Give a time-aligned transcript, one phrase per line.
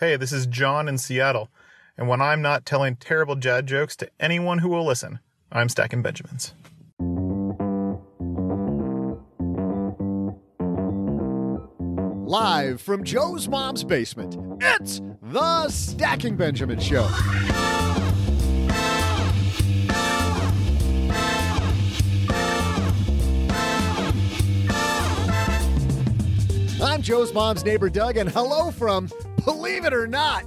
[0.00, 1.48] Hey, this is John in Seattle,
[1.96, 5.18] and when I'm not telling terrible dad jokes to anyone who will listen,
[5.50, 6.54] I'm stacking Benjamins.
[12.28, 17.08] Live from Joe's mom's basement, it's the Stacking Benjamin Show.
[26.80, 29.10] I'm Joe's mom's neighbor, Doug, and hello from,
[29.44, 30.44] believe it or not,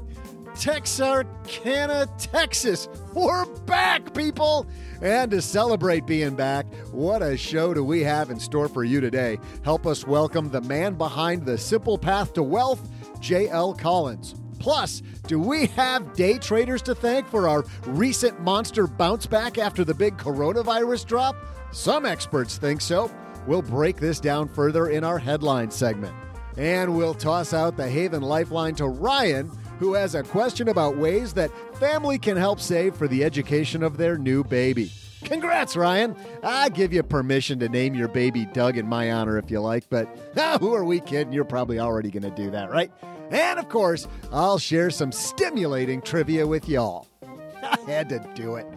[0.56, 2.88] Texarkana, Texas.
[3.14, 4.66] We're back, people!
[5.02, 9.02] And to celebrate being back, what a show do we have in store for you
[9.02, 9.40] today?
[9.66, 13.74] Help us welcome the man behind the simple path to wealth, J.L.
[13.74, 14.36] Collins.
[14.58, 19.84] Plus, do we have day traders to thank for our recent monster bounce back after
[19.84, 21.36] the big coronavirus drop?
[21.74, 23.12] Some experts think so.
[23.48, 26.16] We'll break this down further in our headline segment.
[26.58, 31.34] And we'll toss out the Haven Lifeline to Ryan, who has a question about ways
[31.34, 34.92] that family can help save for the education of their new baby.
[35.24, 36.16] Congrats, Ryan.
[36.44, 39.90] I give you permission to name your baby Doug in my honor if you like,
[39.90, 40.08] but
[40.38, 41.34] ah, who are we kidding?
[41.34, 42.92] You're probably already going to do that, right?
[43.30, 47.08] And of course, I'll share some stimulating trivia with y'all.
[47.64, 48.68] I had to do it.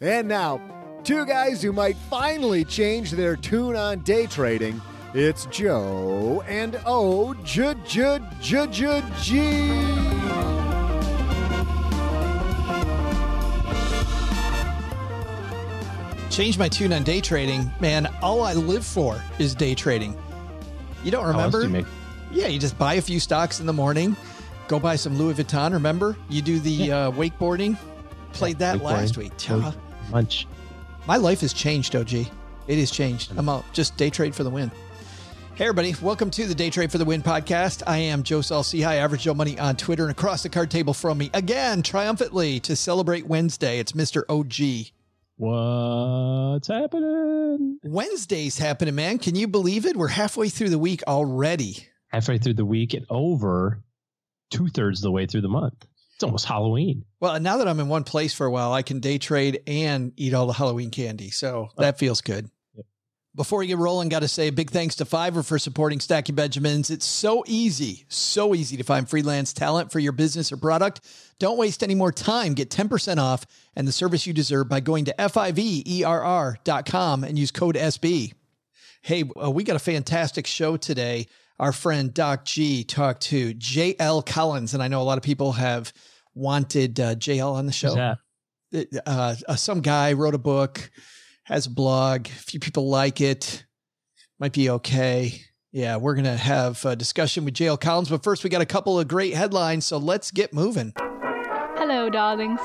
[0.00, 0.60] And now,
[1.04, 4.80] two guys who might finally change their tune on day trading.
[5.14, 9.98] It's Joe and O J J J J G.
[16.30, 17.70] Change my tune on day trading.
[17.80, 20.16] Man, all I live for is day trading.
[21.02, 21.62] You don't remember?
[21.62, 21.86] do you make-
[22.30, 24.14] Yeah, you just buy a few stocks in the morning,
[24.68, 25.72] go buy some Louis Vuitton.
[25.72, 27.76] Remember, you do the uh, wakeboarding.
[28.34, 29.32] Played that wakeboarding, last week.
[29.48, 29.74] wake-
[30.12, 30.46] lunch.
[31.08, 32.12] My life has changed, OG.
[32.12, 32.28] It
[32.68, 33.32] has changed.
[33.34, 33.64] I'm out.
[33.72, 34.70] Just day trade for the win.
[35.54, 35.94] Hey, everybody.
[36.02, 37.82] Welcome to the Day Trade for the Win podcast.
[37.86, 41.16] I am Joe Saul-Sehy, Average Joe Money on Twitter, and across the card table from
[41.16, 43.78] me again, triumphantly to celebrate Wednesday.
[43.78, 44.24] It's Mr.
[44.28, 44.92] OG.
[45.36, 47.78] What's happening?
[47.84, 49.18] Wednesday's happening, man.
[49.18, 49.96] Can you believe it?
[49.96, 51.88] We're halfway through the week already.
[52.08, 53.82] Halfway through the week and over
[54.50, 55.86] two thirds of the way through the month.
[56.16, 57.06] It's almost Halloween.
[57.20, 60.12] Well, now that I'm in one place for a while, I can day trade and
[60.16, 61.30] eat all the Halloween candy.
[61.30, 62.48] So that feels good.
[62.76, 62.86] Yep.
[63.34, 66.32] Before we get rolling, got to say a big thanks to Fiverr for supporting Stacky
[66.34, 66.90] Benjamins.
[66.90, 71.00] It's so easy, so easy to find freelance talent for your business or product.
[71.40, 72.54] Don't waste any more time.
[72.54, 73.44] Get 10% off
[73.74, 75.64] and the service you deserve by going to fiverr.com
[77.24, 78.32] and use code SB.
[79.02, 81.26] Hey, uh, we got a fantastic show today.
[81.58, 85.52] Our friend Doc G talked to JL Collins, and I know a lot of people
[85.52, 85.92] have
[86.38, 87.88] wanted uh, JL on the show.
[88.70, 89.02] Who's that?
[89.06, 90.90] Uh, uh, some guy wrote a book,
[91.44, 92.26] has a blog.
[92.26, 93.64] A few people like it.
[94.38, 95.40] Might be okay.
[95.72, 98.66] Yeah, we're going to have a discussion with JL Collins, but first we got a
[98.66, 100.92] couple of great headlines, so let's get moving.
[101.76, 102.60] Hello, darlings.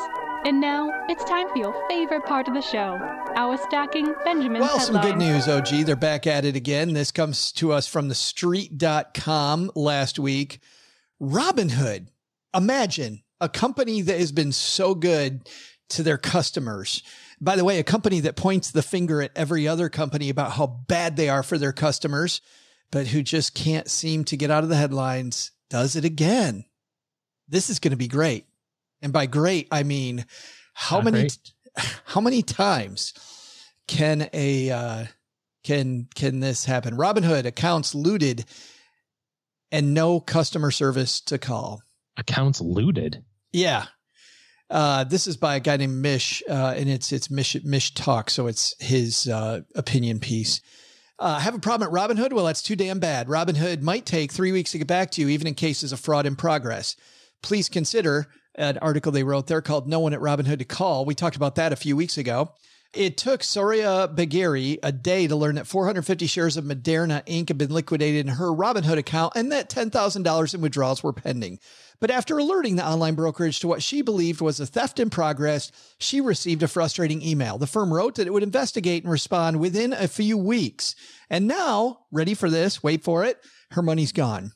[0.46, 3.00] And now it's time for your favorite part of the show
[3.36, 4.62] our stacking Benjamin.
[4.62, 5.86] Well, some good news, OG.
[5.86, 6.94] They're back at it again.
[6.94, 10.60] This comes to us from the street.com last week.
[11.22, 12.08] Robinhood.
[12.56, 15.47] Imagine a company that has been so good
[15.89, 17.03] to their customers.
[17.41, 20.68] By the way, a company that points the finger at every other company about how
[20.68, 22.41] bad they are for their customers,
[22.91, 26.65] but who just can't seem to get out of the headlines, does it again.
[27.47, 28.45] This is going to be great.
[29.01, 30.25] And by great, I mean
[30.74, 31.38] how Not many great.
[32.06, 33.13] how many times
[33.88, 35.06] can a uh,
[35.63, 36.95] can can this happen?
[36.95, 38.45] Robinhood accounts looted
[39.71, 41.81] and no customer service to call.
[42.18, 43.24] Accounts looted.
[43.51, 43.86] Yeah.
[44.69, 48.30] Uh, this is by a guy named Mish, uh, and it's it's Mish Mish Talk,
[48.30, 50.62] so it's his uh, opinion piece.
[51.19, 52.33] Uh, have a problem at Robinhood?
[52.33, 53.27] Well, that's too damn bad.
[53.27, 56.25] Robinhood might take three weeks to get back to you, even in cases of fraud
[56.25, 56.95] in progress.
[57.44, 61.13] Please consider an article they wrote there called "No One at Robinhood to Call." We
[61.13, 62.51] talked about that a few weeks ago.
[62.94, 67.50] It took Soria Bagari a day to learn that 450 shares of Moderna Inc.
[67.50, 71.57] had been liquidated in her Robinhood account and that $10,000 in withdrawals were pending.
[72.03, 75.71] But after alerting the online brokerage to what she believed was a theft in progress,
[76.00, 77.57] she received a frustrating email.
[77.57, 80.95] The firm wrote that it would investigate and respond within a few weeks.
[81.29, 82.83] And now, ready for this?
[82.83, 83.39] Wait for it.
[83.71, 84.51] Her money's gone.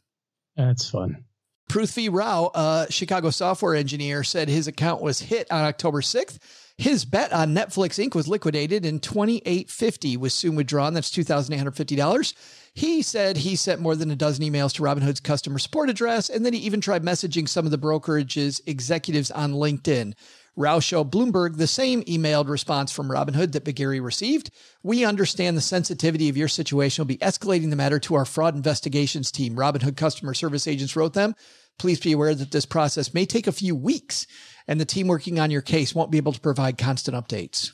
[0.58, 1.24] That's fun.
[1.70, 6.40] Prithvi Rao, a Chicago software engineer, said his account was hit on October 6th.
[6.78, 8.14] His bet on Netflix Inc.
[8.14, 10.94] was liquidated and 2850 was soon withdrawn.
[10.94, 12.34] That's $2,850.
[12.78, 16.46] He said he sent more than a dozen emails to Robinhood's customer support address, and
[16.46, 20.14] then he even tried messaging some of the brokerage's executives on LinkedIn.
[20.56, 24.52] Rao showed Bloomberg the same emailed response from Robinhood that Bagari received.
[24.84, 27.02] We understand the sensitivity of your situation.
[27.02, 29.56] We'll be escalating the matter to our fraud investigations team.
[29.56, 31.34] Robinhood customer service agents wrote them.
[31.80, 34.28] Please be aware that this process may take a few weeks,
[34.68, 37.72] and the team working on your case won't be able to provide constant updates.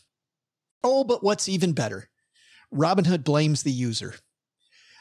[0.81, 2.07] Oh, but what's even better?
[2.73, 4.15] Robinhood blames the user.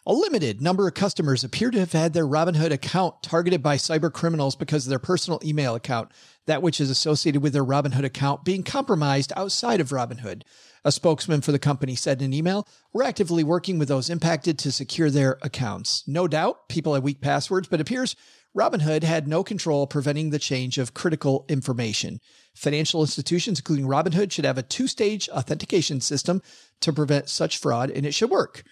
[0.05, 4.13] A limited number of customers appear to have had their Robinhood account targeted by cyber
[4.13, 6.11] criminals because of their personal email account,
[6.47, 10.43] that which is associated with their Robinhood account being compromised outside of Robinhood.
[10.85, 14.59] A spokesman for the company said in an email, We're actively working with those impacted
[14.59, 16.03] to secure their accounts.
[16.09, 18.17] No doubt people have weak passwords, but it appears
[18.57, 22.19] Robinhood had no control preventing the change of critical information.
[22.57, 26.43] Financial institutions, including Robinhood, should have a two stage authentication system
[26.81, 28.65] to prevent such fraud, and it should work.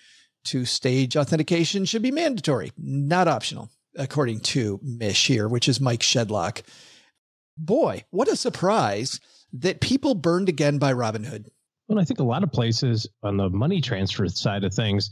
[0.45, 6.01] Two stage authentication should be mandatory, not optional, according to Mish here, which is Mike
[6.01, 6.63] Shedlock.
[7.59, 9.21] Boy, what a surprise
[9.53, 11.47] that people burned again by Robinhood.
[11.89, 15.11] Well, I think a lot of places on the money transfer side of things,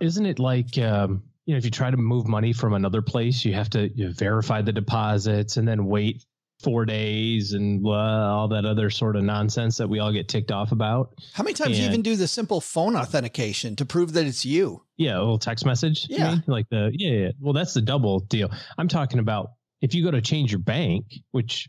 [0.00, 3.44] isn't it like, um, you know, if you try to move money from another place,
[3.44, 6.24] you have to you verify the deposits and then wait
[6.60, 10.50] four days and uh, all that other sort of nonsense that we all get ticked
[10.50, 11.14] off about.
[11.32, 14.44] How many times do you even do the simple phone authentication to prove that it's
[14.44, 14.82] you?
[14.96, 16.06] Yeah, a little text message.
[16.08, 16.32] Yeah.
[16.32, 16.44] mean?
[16.46, 17.30] like the yeah, yeah.
[17.40, 18.50] Well, that's the double deal.
[18.76, 21.68] I'm talking about if you go to change your bank, which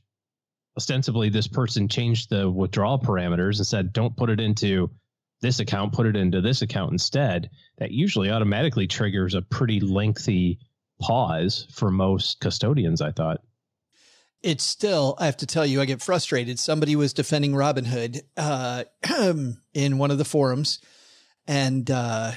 [0.76, 4.90] ostensibly this person changed the withdrawal parameters and said don't put it into
[5.42, 7.50] this account, put it into this account instead.
[7.78, 10.60] That usually automatically triggers a pretty lengthy
[11.00, 13.02] pause for most custodians.
[13.02, 13.42] I thought.
[14.42, 18.84] It's still i have to tell you i get frustrated somebody was defending robinhood uh,
[19.74, 20.80] in one of the forums
[21.48, 22.32] and uh,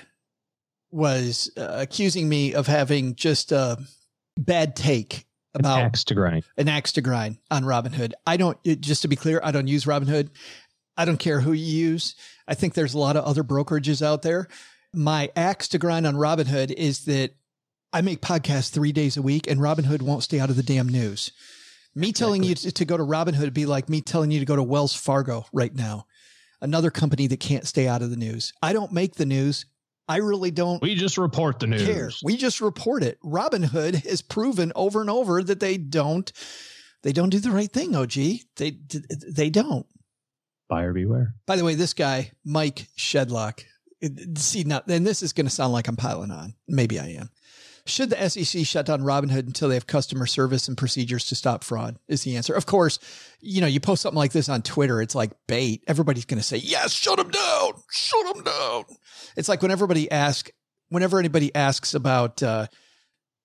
[0.90, 3.78] was uh, accusing me of having just a
[4.38, 6.44] bad take An about axe to grind.
[6.56, 8.12] an axe to grind on Robinhood.
[8.26, 10.30] I don't, just to be clear, I don't use Robinhood.
[10.96, 12.14] I don't care who you use.
[12.48, 14.48] I think there's a lot of other brokerages out there.
[14.94, 17.34] My axe to grind on Robinhood is that
[17.92, 20.88] I make podcasts three days a week and Robinhood won't stay out of the damn
[20.88, 21.32] news.
[21.94, 24.46] Me telling you to, to go to Robinhood would be like me telling you to
[24.46, 26.06] go to Wells Fargo right now,
[26.60, 28.52] another company that can't stay out of the news.
[28.62, 29.66] I don't make the news.
[30.08, 31.86] I really don't We just report the news.
[31.86, 32.10] care.
[32.24, 33.18] We just report it.
[33.22, 36.30] Robinhood has proven over and over that they don't
[37.02, 38.12] they don't do the right thing, OG.
[38.56, 38.78] They
[39.28, 39.86] they don't.
[40.68, 41.34] Buyer beware.
[41.46, 43.64] By the way, this guy, Mike Shedlock,
[44.36, 46.54] see now, and this is going to sound like I'm piling on.
[46.66, 47.30] Maybe I am.
[47.84, 51.64] Should the SEC shut down Robinhood until they have customer service and procedures to stop
[51.64, 51.98] fraud?
[52.06, 52.54] Is the answer.
[52.54, 53.00] Of course,
[53.40, 55.82] you know, you post something like this on Twitter, it's like bait.
[55.88, 58.84] Everybody's going to say, yes, shut them down, shut them down.
[59.36, 60.52] It's like when everybody asks,
[60.90, 62.68] whenever anybody asks about, uh,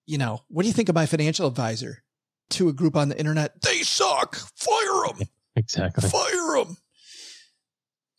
[0.06, 2.04] you know, what do you think of my financial advisor
[2.52, 3.60] to a group on the internet?
[3.62, 4.36] They suck.
[4.36, 5.28] Fire them.
[5.58, 6.08] Exactly.
[6.08, 6.78] Fire them.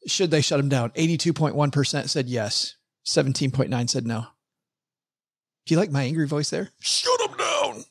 [0.09, 0.91] Should they shut them down?
[0.91, 2.75] 82.1% said yes.
[3.07, 4.27] 17.9 said no.
[5.69, 6.71] Do you like my angry voice there?
[6.81, 7.85] Shut him down.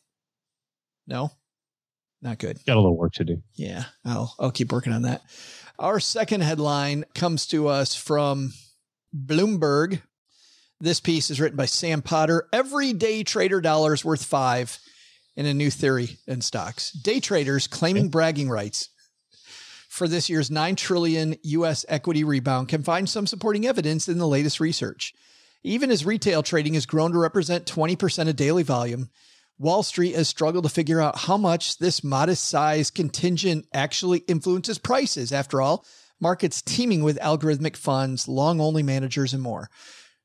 [1.05, 1.31] No.
[2.23, 2.57] Not good.
[2.65, 3.43] Got a little work to do.
[3.53, 5.21] Yeah, I'll I'll keep working on that.
[5.77, 8.53] Our second headline comes to us from
[9.15, 10.01] Bloomberg.
[10.79, 12.47] This piece is written by Sam Potter.
[12.51, 14.79] Every day trader dollars worth five
[15.35, 16.91] in a new theory in stocks.
[16.91, 18.89] Day traders claiming bragging rights
[19.87, 24.27] for this year's 9 trillion US equity rebound can find some supporting evidence in the
[24.27, 25.13] latest research.
[25.63, 29.09] Even as retail trading has grown to represent 20% of daily volume,
[29.59, 34.77] Wall Street has struggled to figure out how much this modest size contingent actually influences
[34.77, 35.31] prices.
[35.31, 35.83] After all,
[36.19, 39.69] markets teeming with algorithmic funds, long only managers, and more.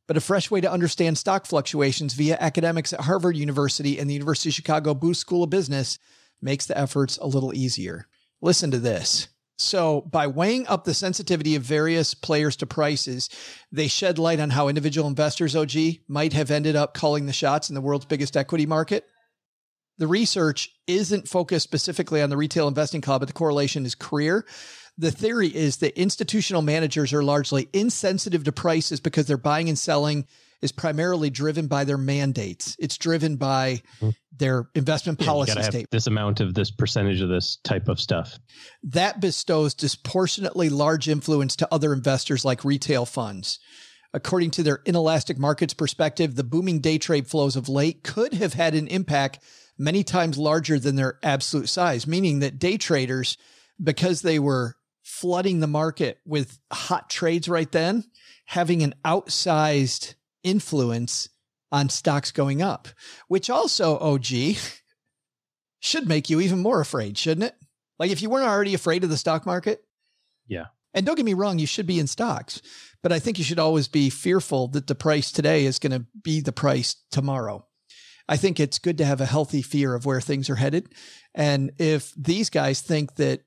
[0.06, 4.14] But a fresh way to understand stock fluctuations via academics at Harvard University and the
[4.14, 5.98] University of Chicago Booth School of Business
[6.42, 8.06] makes the efforts a little easier.
[8.42, 9.28] Listen to this.
[9.62, 13.30] So, by weighing up the sensitivity of various players to prices,
[13.70, 15.72] they shed light on how individual investors, OG,
[16.08, 19.06] might have ended up calling the shots in the world's biggest equity market.
[19.98, 24.44] The research isn't focused specifically on the retail investing club, but the correlation is clear.
[24.98, 29.78] The theory is that institutional managers are largely insensitive to prices because they're buying and
[29.78, 30.26] selling
[30.62, 32.76] is primarily driven by their mandates.
[32.78, 34.10] It's driven by hmm.
[34.36, 35.90] their investment Yeah, policy statement.
[35.90, 38.38] this amount of this percentage of this type of stuff.
[38.84, 43.58] that bestows disproportionately large influence to other investors like retail funds.
[44.14, 48.54] According to their inelastic markets perspective, the booming day trade flows of late could have
[48.54, 49.38] had an impact
[49.78, 53.38] many times larger than their absolute size, meaning that day traders,
[53.82, 58.04] because they were flooding the market with hot trades right then,
[58.46, 61.28] having an outsized influence
[61.70, 62.88] on stocks going up,
[63.28, 64.26] which also, OG,
[65.80, 67.56] should make you even more afraid, shouldn't it?
[67.98, 69.82] Like if you weren't already afraid of the stock market.
[70.46, 70.66] Yeah.
[70.94, 72.60] And don't get me wrong, you should be in stocks,
[73.02, 76.06] but I think you should always be fearful that the price today is going to
[76.22, 77.66] be the price tomorrow.
[78.28, 80.92] I think it's good to have a healthy fear of where things are headed.
[81.34, 83.40] And if these guys think that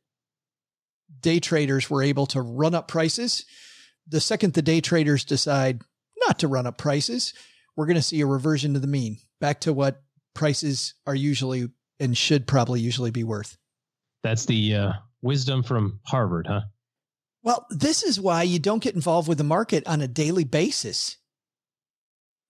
[1.19, 3.45] day traders were able to run up prices,
[4.07, 5.81] the second the day traders decide
[6.27, 7.34] not to run up prices,
[7.75, 10.01] we're going to see a reversion to the mean, back to what
[10.34, 13.58] prices are usually and should probably usually be worth.
[14.24, 14.91] That's the uh,
[15.22, 16.62] wisdom from Harvard, huh?
[17.44, 21.17] Well, this is why you don't get involved with the market on a daily basis.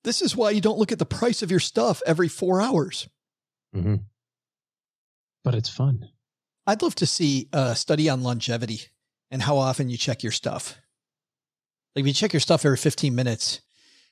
[0.06, 3.10] This is why you don't look at the price of your stuff every four hours.
[3.76, 3.96] Mm-hmm.
[5.44, 6.08] But it's fun.
[6.66, 8.82] I'd love to see a study on longevity
[9.30, 10.78] and how often you check your stuff.
[11.96, 13.62] Like if you check your stuff every 15 minutes,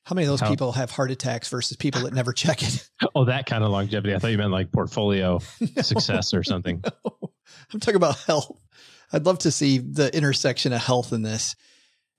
[0.06, 2.90] how many of those How- people have heart attacks versus people that never check it?
[3.16, 4.16] Oh, that kind of longevity.
[4.16, 5.40] I thought you meant like portfolio
[5.82, 6.84] success or something.
[7.74, 8.60] I'm talking about health.
[9.12, 11.56] I'd love to see the intersection of health in this.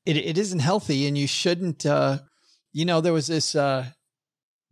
[0.06, 1.84] It it isn't healthy, and you shouldn't.
[1.84, 2.18] Uh,
[2.72, 3.54] you know, there was this.
[3.56, 3.86] Uh,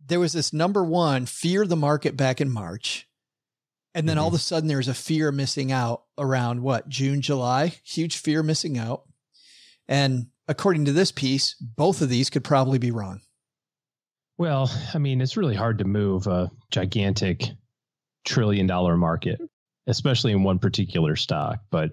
[0.05, 3.07] there was this number one fear the market back in March,
[3.95, 7.21] and then all of a sudden there was a fear missing out around what June,
[7.21, 7.73] July.
[7.83, 9.03] Huge fear missing out,
[9.87, 13.21] and according to this piece, both of these could probably be wrong.
[14.37, 17.43] Well, I mean, it's really hard to move a gigantic
[18.25, 19.39] trillion dollar market,
[19.87, 21.59] especially in one particular stock.
[21.69, 21.91] But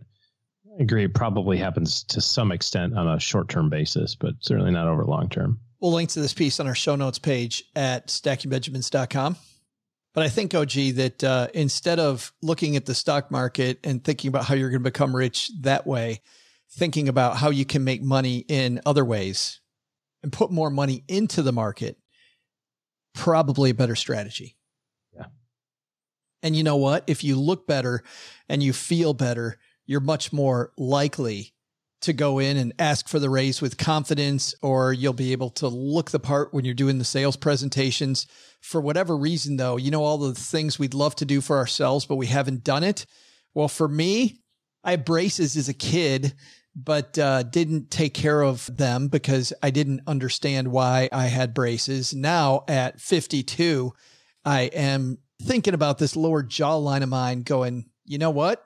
[0.79, 4.71] I agree, it probably happens to some extent on a short term basis, but certainly
[4.71, 5.61] not over long term.
[5.81, 9.37] We'll link to this piece on our show notes page at stackingbenjamins.com.
[10.13, 14.29] But I think, OG, that uh, instead of looking at the stock market and thinking
[14.29, 16.21] about how you're going to become rich that way,
[16.73, 19.61] thinking about how you can make money in other ways
[20.23, 21.97] and put more money into the market,
[23.15, 24.57] probably a better strategy.
[25.15, 25.27] Yeah.
[26.43, 27.05] And you know what?
[27.07, 28.03] If you look better
[28.49, 31.55] and you feel better, you're much more likely
[32.03, 35.69] to go in and ask for the raise with confidence, or you'll be able to
[35.69, 38.27] look the part when you're doing the sales presentations.
[38.63, 42.07] For whatever reason, though, you know, all the things we'd love to do for ourselves,
[42.07, 43.05] but we haven't done it.
[43.53, 44.39] Well, for me,
[44.83, 46.35] I had braces as a kid,
[46.75, 52.15] but uh, didn't take care of them because I didn't understand why I had braces.
[52.15, 53.93] Now at 52,
[54.45, 58.65] I am thinking about this lower jawline of mine going, you know what?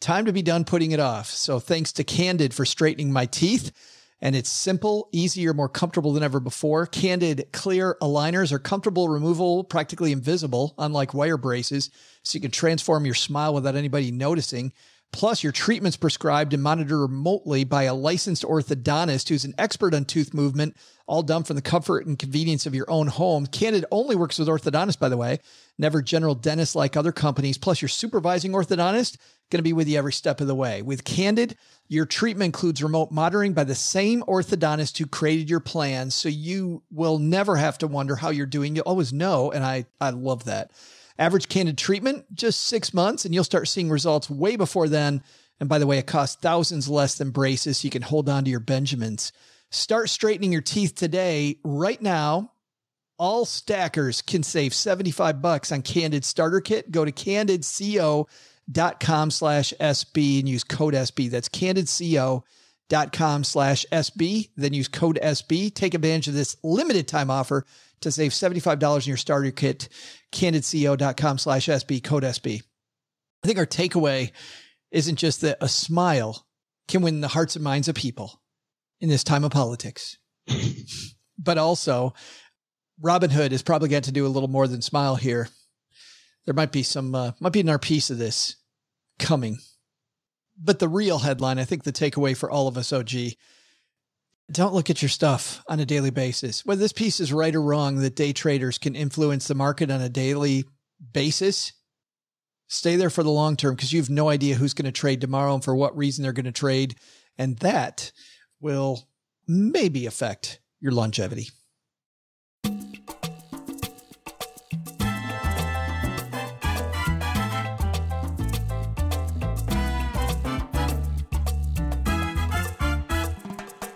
[0.00, 1.28] Time to be done putting it off.
[1.28, 3.72] So thanks to Candid for straightening my teeth.
[4.20, 6.86] And it's simple, easier, more comfortable than ever before.
[6.86, 11.90] Candid clear aligners are comfortable removal, practically invisible, unlike wire braces.
[12.22, 14.72] So you can transform your smile without anybody noticing.
[15.14, 20.04] Plus, your treatment's prescribed and monitored remotely by a licensed orthodontist who's an expert on
[20.04, 23.46] tooth movement, all done from the comfort and convenience of your own home.
[23.46, 25.38] Candid only works with orthodontists, by the way,
[25.78, 27.56] never general dentists like other companies.
[27.56, 29.16] Plus, your supervising orthodontist
[29.50, 30.82] going to be with you every step of the way.
[30.82, 31.56] With Candid,
[31.86, 36.82] your treatment includes remote monitoring by the same orthodontist who created your plan, so you
[36.90, 38.74] will never have to wonder how you're doing.
[38.74, 40.72] You'll always know, and I I love that.
[41.18, 45.22] Average candid treatment, just six months, and you'll start seeing results way before then.
[45.60, 47.78] And by the way, it costs thousands less than braces.
[47.78, 49.32] So you can hold on to your Benjamins.
[49.70, 51.58] Start straightening your teeth today.
[51.64, 52.52] Right now,
[53.18, 56.90] all stackers can save 75 bucks on Candid Starter Kit.
[56.90, 58.26] Go to candidco.com
[59.30, 61.30] slash SB and use code SB.
[61.30, 62.42] That's candidco.com
[63.44, 64.50] slash SB.
[64.56, 65.74] Then use code SB.
[65.74, 67.64] Take advantage of this limited time offer
[68.00, 69.88] to save $75 in your starter kit.
[70.32, 72.62] candidco.com slash SB, code SB.
[73.42, 74.32] I think our takeaway
[74.90, 76.46] isn't just that a smile
[76.88, 78.40] can win the hearts and minds of people
[79.00, 80.18] in this time of politics,
[81.38, 82.14] but also
[83.02, 85.48] Robinhood has probably got to do a little more than smile here.
[86.44, 88.56] There might be some, uh, might be another piece of this
[89.18, 89.58] coming.
[90.56, 93.10] But the real headline, I think the takeaway for all of us, OG,
[94.50, 96.64] don't look at your stuff on a daily basis.
[96.64, 100.00] Whether this piece is right or wrong, that day traders can influence the market on
[100.00, 100.64] a daily
[101.12, 101.72] basis.
[102.68, 105.20] Stay there for the long term because you have no idea who's going to trade
[105.20, 106.96] tomorrow and for what reason they're going to trade.
[107.38, 108.12] And that
[108.60, 109.08] will
[109.46, 111.48] maybe affect your longevity.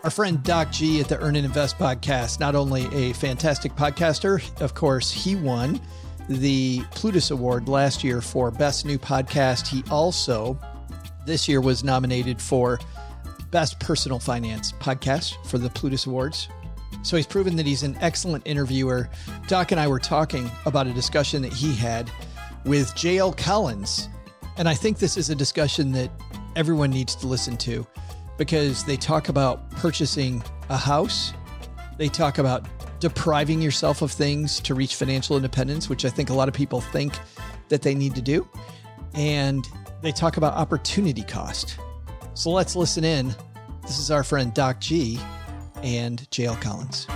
[0.08, 4.40] Our friend Doc G at the Earn and Invest podcast, not only a fantastic podcaster,
[4.62, 5.78] of course, he won
[6.30, 9.66] the Plutus Award last year for Best New Podcast.
[9.66, 10.58] He also,
[11.26, 12.78] this year, was nominated for
[13.50, 16.48] Best Personal Finance Podcast for the Plutus Awards.
[17.02, 19.10] So he's proven that he's an excellent interviewer.
[19.46, 22.10] Doc and I were talking about a discussion that he had
[22.64, 24.08] with JL Collins.
[24.56, 26.10] And I think this is a discussion that
[26.56, 27.86] everyone needs to listen to
[28.38, 31.34] because they talk about purchasing a house.
[31.98, 32.66] They talk about
[33.00, 36.80] depriving yourself of things to reach financial independence, which I think a lot of people
[36.80, 37.18] think
[37.68, 38.48] that they need to do.
[39.14, 39.68] And
[40.00, 41.78] they talk about opportunity cost.
[42.34, 43.34] So let's listen in.
[43.82, 45.18] This is our friend Doc G
[45.82, 47.06] and JL Collins.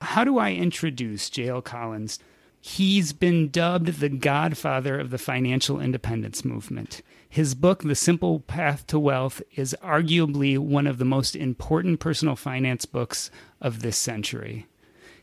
[0.00, 2.20] How do I introduce JL Collins?
[2.66, 7.02] He's been dubbed the godfather of the financial independence movement.
[7.28, 12.36] His book, The Simple Path to Wealth, is arguably one of the most important personal
[12.36, 14.66] finance books of this century.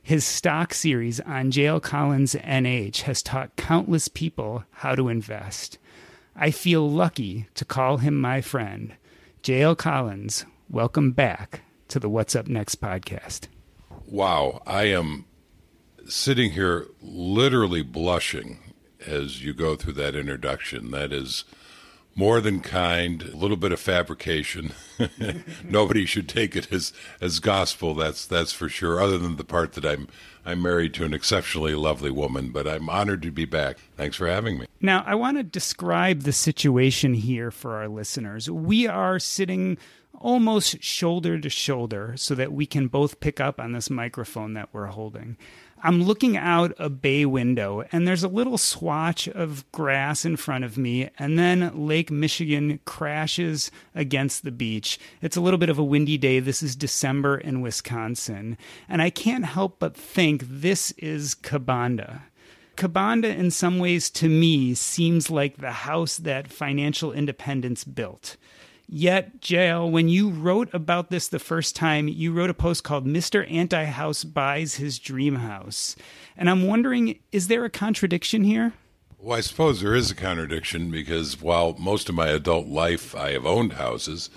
[0.03, 5.79] His stock series on JL Collins NH has taught countless people how to invest.
[6.35, 8.93] I feel lucky to call him my friend.
[9.41, 13.47] JL Collins, welcome back to the What's Up Next podcast.
[14.05, 15.25] Wow, I am
[16.07, 18.59] sitting here literally blushing
[19.05, 20.91] as you go through that introduction.
[20.91, 21.43] That is
[22.15, 24.73] more than kind, a little bit of fabrication.
[25.63, 27.93] Nobody should take it as as gospel.
[27.93, 29.01] That's that's for sure.
[29.01, 30.07] Other than the part that I'm
[30.45, 33.77] I'm married to an exceptionally lovely woman, but I'm honored to be back.
[33.95, 34.65] Thanks for having me.
[34.81, 38.49] Now, I want to describe the situation here for our listeners.
[38.49, 39.77] We are sitting
[40.19, 44.69] almost shoulder to shoulder so that we can both pick up on this microphone that
[44.71, 45.37] we're holding.
[45.83, 50.63] I'm looking out a bay window, and there's a little swatch of grass in front
[50.63, 54.99] of me, and then Lake Michigan crashes against the beach.
[55.23, 56.39] It's a little bit of a windy day.
[56.39, 62.21] This is December in Wisconsin, and I can't help but think this is Kabanda.
[62.77, 68.37] Kabanda, in some ways, to me, seems like the house that financial independence built.
[68.93, 73.07] Yet, JL, when you wrote about this the first time, you wrote a post called
[73.07, 73.49] Mr.
[73.49, 75.95] Anti House Buys His Dream House.
[76.35, 78.73] And I'm wondering, is there a contradiction here?
[79.17, 83.31] Well, I suppose there is a contradiction because while most of my adult life I
[83.31, 84.29] have owned houses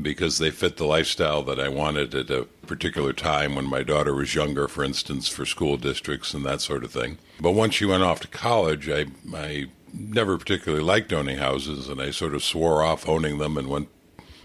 [0.00, 4.14] because they fit the lifestyle that I wanted at a particular time when my daughter
[4.14, 7.16] was younger, for instance, for school districts and that sort of thing.
[7.40, 12.00] But once she went off to college, I, I never particularly liked owning houses, and
[12.00, 13.88] I sort of swore off owning them and went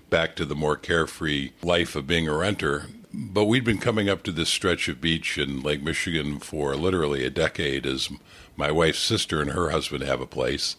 [0.09, 2.87] back to the more carefree life of being a renter.
[3.13, 7.25] But we'd been coming up to this stretch of beach in Lake Michigan for literally
[7.25, 8.09] a decade as
[8.55, 10.75] my wife's sister and her husband have a place.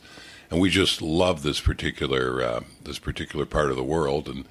[0.51, 4.45] And we just love this particular uh, this particular part of the world, and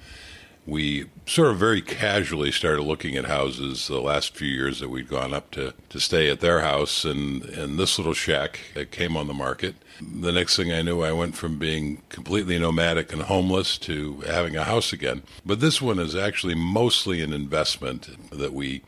[0.66, 5.08] we sort of very casually started looking at houses the last few years that we'd
[5.08, 9.16] gone up to, to stay at their house and, and this little shack that came
[9.16, 9.74] on the market.
[10.00, 14.56] The next thing I knew, I went from being completely nomadic and homeless to having
[14.56, 15.22] a house again.
[15.44, 18.82] But this one is actually mostly an investment that we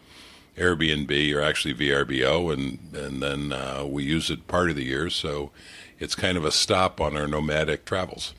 [0.56, 5.10] Airbnb or actually VRBO, and, and then uh, we use it part of the year.
[5.10, 5.50] So
[5.98, 8.32] it's kind of a stop on our nomadic travels.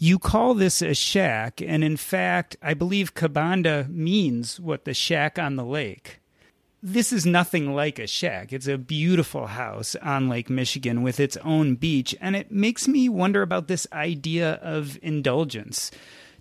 [0.00, 5.40] You call this a shack, and in fact, I believe Kabanda means what the shack
[5.40, 6.20] on the lake.
[6.80, 8.52] this is nothing like a shack.
[8.52, 12.14] It's a beautiful house on Lake Michigan with its own beach.
[12.20, 15.90] And it makes me wonder about this idea of indulgence.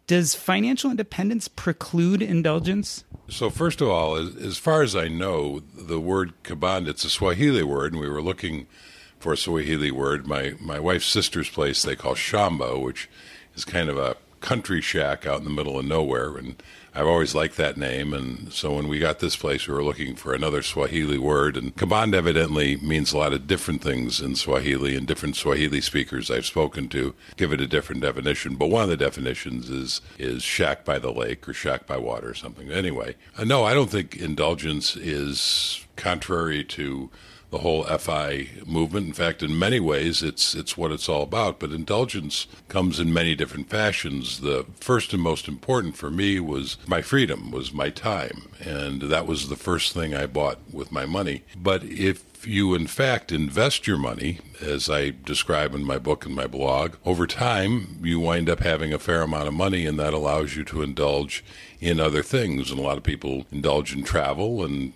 [0.05, 3.03] Does financial independence preclude indulgence?
[3.29, 7.63] So, first of all, as, far as I know, the word kabanda, it's a Swahili
[7.63, 8.67] word, and we were looking
[9.19, 10.27] for a Swahili word.
[10.27, 13.09] My, my wife's sister's place they call shamba, which
[13.57, 16.37] is kind of a country shack out in the middle of nowhere.
[16.37, 16.61] And
[16.93, 20.15] I've always liked that name, and so when we got this place, we were looking
[20.15, 21.57] for another Swahili word.
[21.57, 26.31] And Kaband evidently means a lot of different things in Swahili, and different Swahili speakers
[26.31, 28.55] I've spoken to give it a different definition.
[28.55, 32.29] But one of the definitions is is shack by the lake or shack by water
[32.29, 32.71] or something.
[32.71, 37.11] Anyway, uh, no, I don't think indulgence is contrary to
[37.49, 39.07] the whole FI movement.
[39.07, 41.59] In fact, in many ways, it's it's what it's all about.
[41.59, 44.41] But indulgence comes in many different fashions.
[44.41, 49.27] The first and most important for me was my freedom, was my time, and that
[49.27, 51.43] was the first thing I bought with my money.
[51.55, 56.35] But if you in fact invest your money, as I describe in my book and
[56.35, 60.13] my blog, over time you wind up having a fair amount of money, and that
[60.13, 61.43] allows you to indulge
[61.79, 62.71] in other things.
[62.71, 64.93] And a lot of people indulge in travel and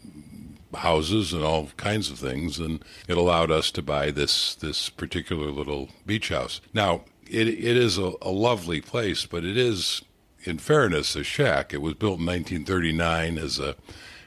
[0.76, 5.52] houses and all kinds of things, and it allowed us to buy this this particular
[5.52, 6.62] little beach house.
[6.74, 10.02] Now, it it is a, a lovely place, but it is,
[10.44, 11.74] in fairness, a shack.
[11.74, 13.76] It was built in 1939 as a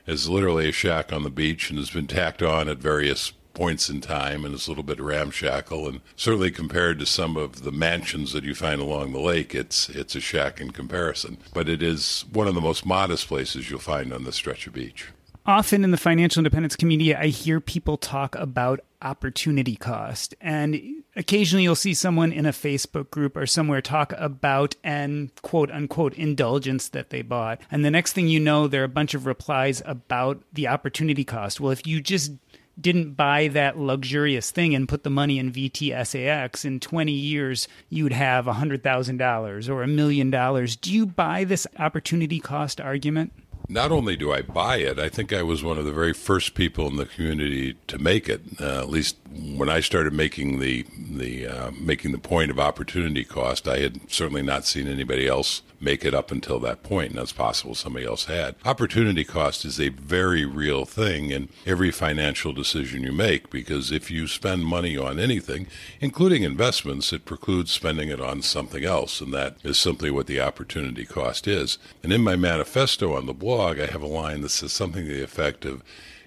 [0.07, 3.89] as literally a shack on the beach, and has been tacked on at various points
[3.89, 7.71] in time and it's a little bit ramshackle and certainly compared to some of the
[7.71, 11.81] mansions that you find along the lake it's it's a shack in comparison but it
[11.83, 15.13] is one of the most modest places you'll find on this stretch of beach
[15.47, 20.35] often in the financial independence community, I hear people talk about opportunity cost.
[20.41, 20.81] And
[21.15, 26.15] occasionally you'll see someone in a Facebook group or somewhere talk about an quote unquote
[26.15, 27.61] indulgence that they bought.
[27.71, 31.25] And the next thing you know, there are a bunch of replies about the opportunity
[31.25, 31.61] cost.
[31.61, 32.33] Well, if you just
[32.81, 38.13] didn't buy that luxurious thing and put the money in VTSAX, in 20 years, you'd
[38.13, 40.75] have $100,000 or a million dollars.
[40.75, 43.33] Do you buy this opportunity cost argument?
[43.69, 46.55] Not only do I buy it, I think I was one of the very first
[46.55, 48.43] people in the community to make it.
[48.61, 49.17] Uh, at least
[49.57, 54.11] when I started making the the uh, making the point of opportunity cost, I had
[54.11, 58.07] certainly not seen anybody else make it up until that point, and that's possible somebody
[58.07, 58.57] else had.
[58.65, 64.11] Opportunity cost is a very real thing in every financial decision you make because if
[64.11, 65.67] you spend money on anything,
[66.01, 70.41] including investments, it precludes spending it on something else, and that is simply what the
[70.41, 71.79] opportunity cost is.
[72.03, 75.13] And in my manifesto on the blog, I have a line that says something to
[75.13, 75.83] the effect of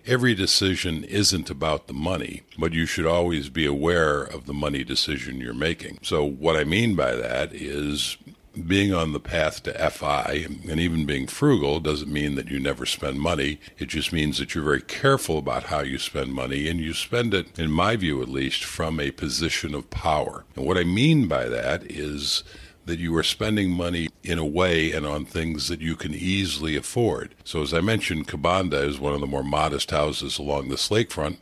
[0.08, 4.84] every decision isn't about the money, but you should always be aware of the money
[4.84, 6.00] decision you're making.
[6.02, 8.18] So, what I mean by that is
[8.66, 12.86] being on the path to FI and even being frugal doesn't mean that you never
[12.86, 13.60] spend money.
[13.78, 17.34] It just means that you're very careful about how you spend money and you spend
[17.34, 20.46] it, in my view at least, from a position of power.
[20.56, 22.44] And what I mean by that is
[22.86, 26.76] that you are spending money in a way and on things that you can easily
[26.76, 27.36] afford.
[27.44, 31.38] So, as I mentioned, Kabanda is one of the more modest houses along this lakefront.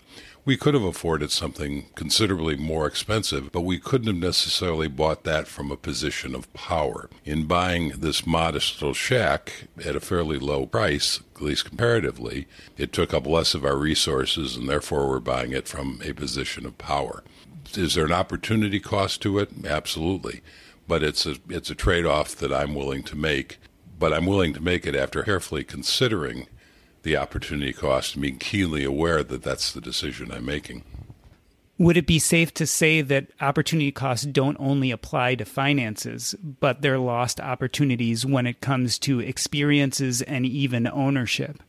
[0.45, 5.47] We could have afforded something considerably more expensive, but we couldn't have necessarily bought that
[5.47, 7.09] from a position of power.
[7.25, 12.93] In buying this modest little shack at a fairly low price, at least comparatively, it
[12.93, 16.77] took up less of our resources, and therefore we're buying it from a position of
[16.77, 17.23] power.
[17.73, 19.49] Is there an opportunity cost to it?
[19.65, 20.41] Absolutely.
[20.87, 23.57] But it's a, it's a trade off that I'm willing to make,
[23.97, 26.45] but I'm willing to make it after carefully considering
[27.05, 30.83] the opportunity cost and being keenly aware that that's the decision I'm making.
[31.77, 36.81] Would it be safe to say that opportunity costs don't only apply to finances, but
[36.81, 41.61] they're lost opportunities when it comes to experiences and even ownership?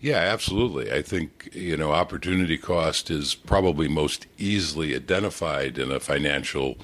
[0.00, 0.92] Yeah, absolutely.
[0.92, 6.76] I think, you know, opportunity cost is probably most easily identified in a financial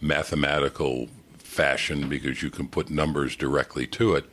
[0.00, 4.24] mathematical fashion because you can put numbers directly to it.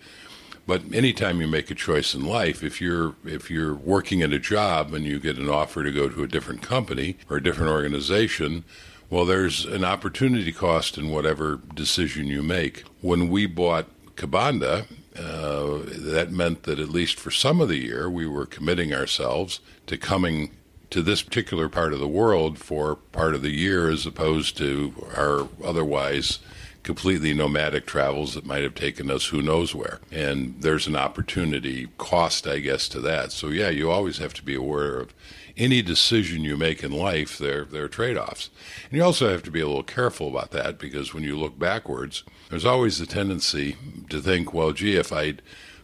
[0.69, 4.37] But anytime you make a choice in life, if you're if you're working at a
[4.37, 7.71] job and you get an offer to go to a different company or a different
[7.71, 8.63] organization,
[9.09, 12.83] well, there's an opportunity cost in whatever decision you make.
[13.01, 14.85] When we bought Kabanda,
[15.17, 19.61] uh, that meant that at least for some of the year, we were committing ourselves
[19.87, 20.51] to coming
[20.91, 24.93] to this particular part of the world for part of the year as opposed to
[25.17, 26.37] our otherwise
[26.83, 29.99] completely nomadic travels that might have taken us who knows where.
[30.11, 33.31] And there's an opportunity cost, I guess, to that.
[33.31, 35.13] So, yeah, you always have to be aware of
[35.57, 38.49] any decision you make in life, there, there are trade offs.
[38.85, 41.59] And you also have to be a little careful about that because when you look
[41.59, 43.75] backwards, there's always the tendency
[44.09, 45.41] to think, well, gee, if I'd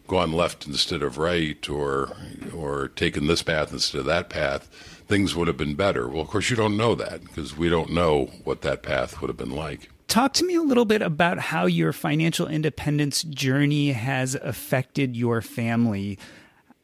[0.08, 2.16] gone left instead of right or
[2.56, 4.70] or taken this path instead of that path,
[5.08, 6.08] things would have been better.
[6.08, 9.30] Well, of course, you don't know that because we don't know what that path would
[9.30, 9.90] have been like.
[10.08, 15.42] Talk to me a little bit about how your financial independence journey has affected your
[15.42, 16.18] family.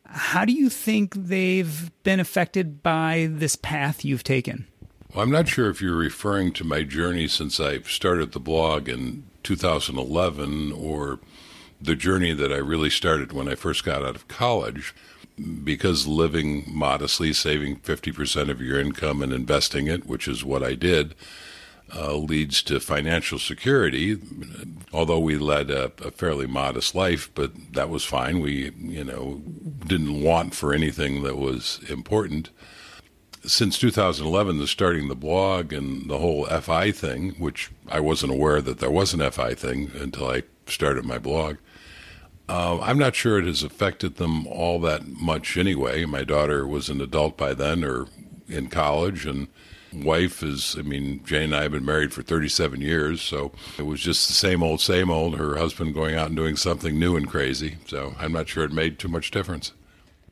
[0.06, 4.68] How do you think they've been affected by this path you've taken?
[5.14, 8.90] Well, I'm not sure if you're referring to my journey since I started the blog
[8.90, 11.20] in 2011 or
[11.80, 14.94] the journey that I really started when I first got out of college.
[15.64, 20.76] Because living modestly, saving 50% of your income and investing it, which is what I
[20.76, 21.16] did,
[21.96, 24.18] uh, leads to financial security.
[24.94, 28.40] Although we led a, a, fairly modest life, but that was fine.
[28.40, 29.42] We, you know,
[29.86, 32.50] didn't want for anything that was important.
[33.44, 38.62] Since 2011, the starting the blog and the whole FI thing, which I wasn't aware
[38.62, 41.58] that there was an FI thing until I started my blog.
[42.48, 46.06] Uh, I'm not sure it has affected them all that much anyway.
[46.06, 48.08] My daughter was an adult by then or
[48.48, 49.48] in college, and
[49.94, 53.84] wife is, I mean, Jane and I have been married for 37 years, so it
[53.84, 55.38] was just the same old, same old.
[55.38, 57.78] Her husband going out and doing something new and crazy.
[57.88, 59.74] So I'm not sure it made too much difference.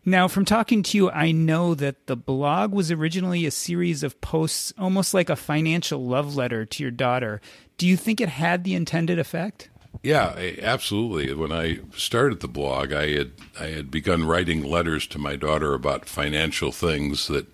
[0.06, 4.20] Now, from talking to you, I know that the blog was originally a series of
[4.22, 7.42] posts, almost like a financial love letter to your daughter.
[7.78, 9.70] Do you think it had the intended effect?
[10.02, 11.34] Yeah, absolutely.
[11.34, 15.74] When I started the blog, I had I had begun writing letters to my daughter
[15.74, 17.48] about financial things that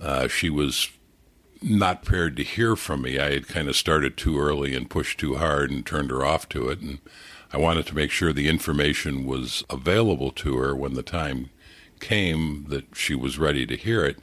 [0.00, 0.88] uh, she was
[1.62, 3.18] not prepared to hear from me.
[3.18, 6.48] I had kind of started too early and pushed too hard and turned her off
[6.50, 6.80] to it.
[6.80, 6.98] And
[7.52, 11.50] I wanted to make sure the information was available to her when the time
[11.98, 14.18] came that she was ready to hear it.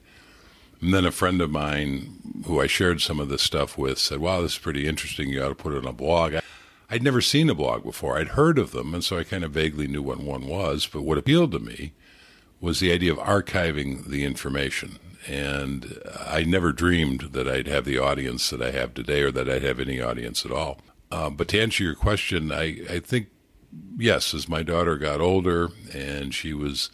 [0.81, 4.19] And then a friend of mine who I shared some of this stuff with said,
[4.19, 5.29] Wow, this is pretty interesting.
[5.29, 6.35] You ought to put it on a blog.
[6.89, 8.17] I'd never seen a blog before.
[8.17, 10.87] I'd heard of them, and so I kind of vaguely knew what one was.
[10.87, 11.93] But what appealed to me
[12.61, 14.99] was the idea of archiving the information.
[15.27, 19.49] And I never dreamed that I'd have the audience that I have today or that
[19.49, 20.79] I'd have any audience at all.
[21.11, 23.27] Uh, but to answer your question, I, I think,
[23.97, 26.89] yes, as my daughter got older and she was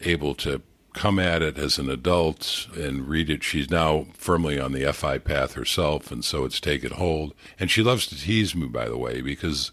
[0.00, 3.44] able to come at it as an adult and read it.
[3.44, 7.34] She's now firmly on the FI path herself, and so it's taken hold.
[7.58, 9.70] And she loves to tease me, by the way, because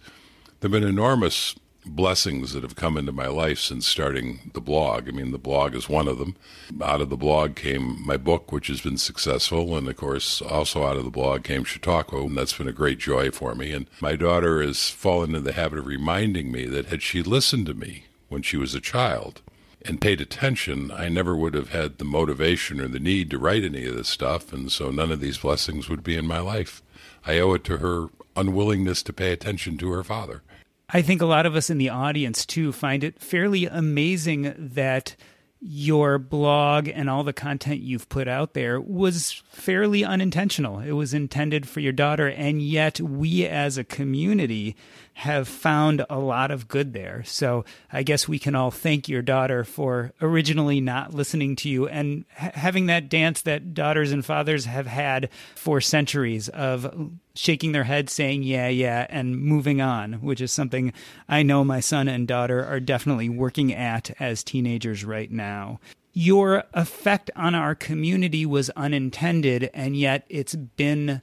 [0.59, 1.55] there have been enormous
[1.87, 5.07] blessings that have come into my life since starting the blog.
[5.07, 6.35] I mean, the blog is one of them.
[6.81, 9.75] Out of the blog came my book, which has been successful.
[9.75, 12.99] And of course, also out of the blog came Chautauqua, and that's been a great
[12.99, 13.71] joy for me.
[13.71, 17.65] And my daughter has fallen into the habit of reminding me that had she listened
[17.67, 19.41] to me when she was a child,
[19.83, 23.63] and paid attention, I never would have had the motivation or the need to write
[23.63, 26.81] any of this stuff, and so none of these blessings would be in my life.
[27.25, 30.41] I owe it to her unwillingness to pay attention to her father.
[30.89, 35.15] I think a lot of us in the audience too find it fairly amazing that
[35.59, 40.79] your blog and all the content you've put out there was fairly unintentional.
[40.79, 44.75] It was intended for your daughter, and yet we as a community
[45.17, 47.23] have found a lot of good there.
[47.25, 51.87] So I guess we can all thank your daughter for originally not listening to you
[51.87, 57.71] and ha- having that dance that daughters and fathers have had for centuries of shaking
[57.71, 60.93] their head, saying, yeah, yeah, and moving on, which is something
[61.27, 65.79] I know my son and daughter are definitely working at as teenagers right now
[66.13, 71.21] your effect on our community was unintended, and yet it's been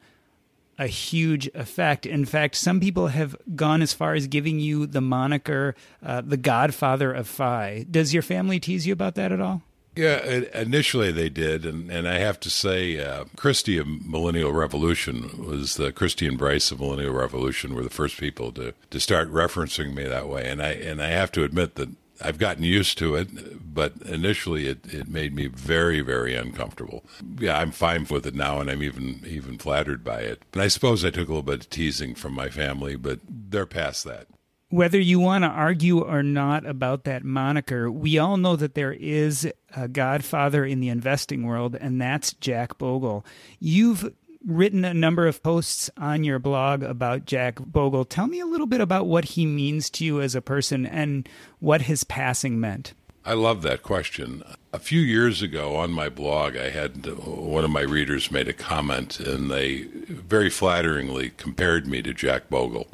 [0.78, 2.06] a huge effect.
[2.06, 6.36] In fact, some people have gone as far as giving you the moniker uh, the
[6.36, 7.86] Godfather of Fi.
[7.90, 9.62] Does your family tease you about that at all?
[9.96, 15.46] Yeah, initially they did, and, and I have to say, uh, Kristy of Millennial Revolution
[15.46, 19.30] was the Kristy and Bryce of Millennial Revolution were the first people to, to start
[19.30, 21.90] referencing me that way, and I and I have to admit that
[22.22, 27.04] I've gotten used to it, but initially it, it made me very, very uncomfortable.
[27.38, 30.42] Yeah, I'm fine with it now, and I'm even even flattered by it.
[30.52, 33.66] And I suppose I took a little bit of teasing from my family, but they're
[33.66, 34.28] past that.
[34.70, 38.92] Whether you want to argue or not about that moniker, we all know that there
[38.92, 43.24] is a godfather in the investing world, and that's Jack Bogle.
[43.60, 44.12] You've
[44.46, 48.04] written a number of posts on your blog about Jack Bogle.
[48.04, 51.28] Tell me a little bit about what he means to you as a person and
[51.60, 52.94] what his passing meant.
[53.24, 54.42] I love that question.
[54.72, 58.48] A few years ago on my blog, I had uh, one of my readers made
[58.48, 62.86] a comment, and they very flatteringly compared me to Jack Bogle.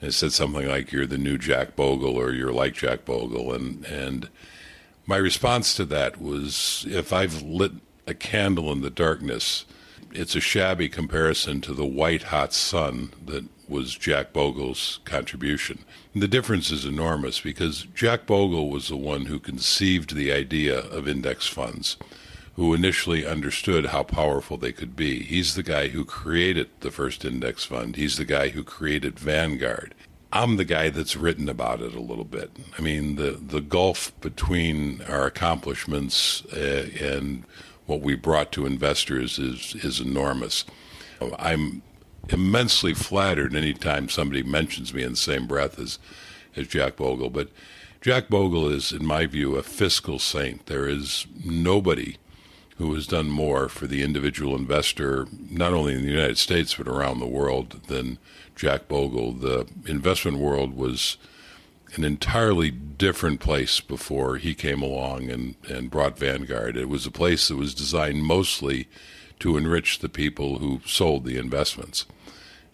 [0.00, 3.84] It said something like, "You're the new Jack Bogle," or "You're like Jack Bogle," and
[3.84, 4.30] and
[5.06, 7.72] my response to that was, if I've lit
[8.06, 9.64] a candle in the darkness,
[10.14, 15.84] it's a shabby comparison to the white hot sun that was Jack Bogle's contribution.
[16.12, 20.78] And the difference is enormous because Jack Bogle was the one who conceived the idea
[20.78, 21.96] of index funds,
[22.56, 25.22] who initially understood how powerful they could be.
[25.22, 29.94] He's the guy who created the first index fund, he's the guy who created Vanguard.
[30.34, 32.50] I'm the guy that's written about it a little bit.
[32.78, 37.44] I mean, the, the gulf between our accomplishments uh, and
[37.92, 40.64] what we brought to investors is, is enormous.
[41.38, 41.82] I'm
[42.30, 45.98] immensely flattered anytime somebody mentions me in the same breath as,
[46.56, 47.28] as Jack Bogle.
[47.28, 47.48] But
[48.00, 50.66] Jack Bogle is, in my view, a fiscal saint.
[50.66, 52.16] There is nobody
[52.78, 56.88] who has done more for the individual investor, not only in the United States, but
[56.88, 58.18] around the world, than
[58.56, 59.32] Jack Bogle.
[59.32, 61.18] The investment world was
[61.94, 66.76] an entirely different place before he came along and, and brought Vanguard.
[66.76, 68.88] It was a place that was designed mostly
[69.40, 72.06] to enrich the people who sold the investments.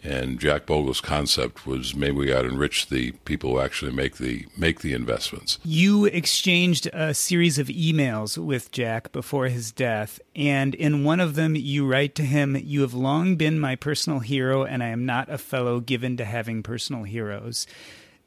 [0.04, 4.18] And Jack Bogle's concept was maybe we ought to enrich the people who actually make
[4.18, 5.58] the make the investments.
[5.64, 11.34] You exchanged a series of emails with Jack before his death, and in one of
[11.34, 15.04] them you write to him, "You have long been my personal hero, and I am
[15.04, 17.66] not a fellow given to having personal heroes."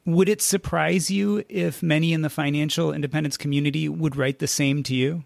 [0.04, 4.82] Would it surprise you if many in the financial independence community would write the same
[4.84, 5.22] to you?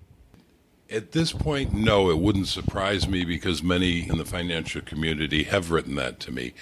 [0.91, 5.71] At this point, no, it wouldn't surprise me because many in the financial community have
[5.71, 6.53] written that to me.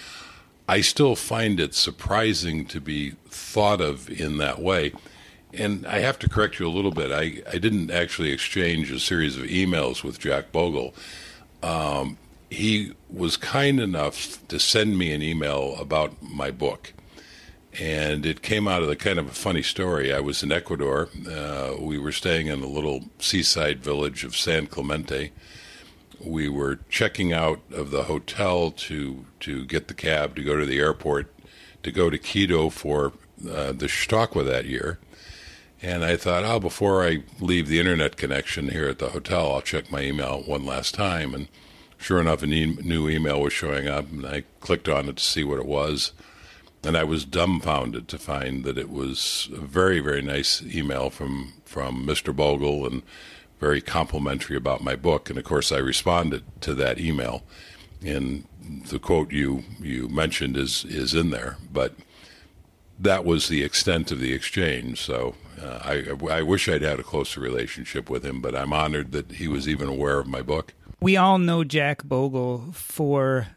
[0.68, 4.92] I still find it surprising to be thought of in that way.
[5.52, 7.10] And I have to correct you a little bit.
[7.10, 10.94] I, I didn't actually exchange a series of emails with Jack Bogle.
[11.62, 12.16] Um,
[12.48, 16.93] he was kind enough to send me an email about my book
[17.78, 20.12] and it came out of the kind of a funny story.
[20.12, 21.08] I was in Ecuador.
[21.28, 25.32] Uh, we were staying in a little seaside village of San Clemente.
[26.20, 30.64] We were checking out of the hotel to to get the cab to go to
[30.64, 31.32] the airport
[31.82, 33.12] to go to Quito for
[33.48, 34.98] uh, the Chautauqua that year.
[35.82, 39.60] And I thought, oh, before I leave the internet connection here at the hotel, I'll
[39.60, 41.34] check my email one last time.
[41.34, 41.48] And
[41.98, 45.44] sure enough, a new email was showing up, and I clicked on it to see
[45.44, 46.12] what it was
[46.84, 51.54] and I was dumbfounded to find that it was a very, very nice email from
[51.64, 52.34] from Mr.
[52.34, 53.02] Bogle and
[53.60, 55.30] very complimentary about my book.
[55.30, 57.42] And of course, I responded to that email,
[58.04, 58.46] and
[58.90, 61.94] the quote you you mentioned is is in there, but
[62.98, 65.00] that was the extent of the exchange.
[65.00, 69.12] So uh, I I wish I'd had a closer relationship with him, but I'm honored
[69.12, 70.74] that he was even aware of my book.
[71.00, 73.48] We all know Jack Bogle for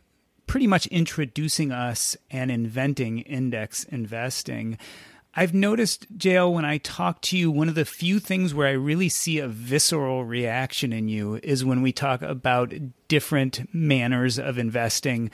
[0.48, 4.78] pretty much introducing us and inventing index investing.
[5.36, 8.72] I've noticed, JL, when I talk to you, one of the few things where I
[8.72, 12.74] really see a visceral reaction in you is when we talk about
[13.08, 15.30] different manners of investing,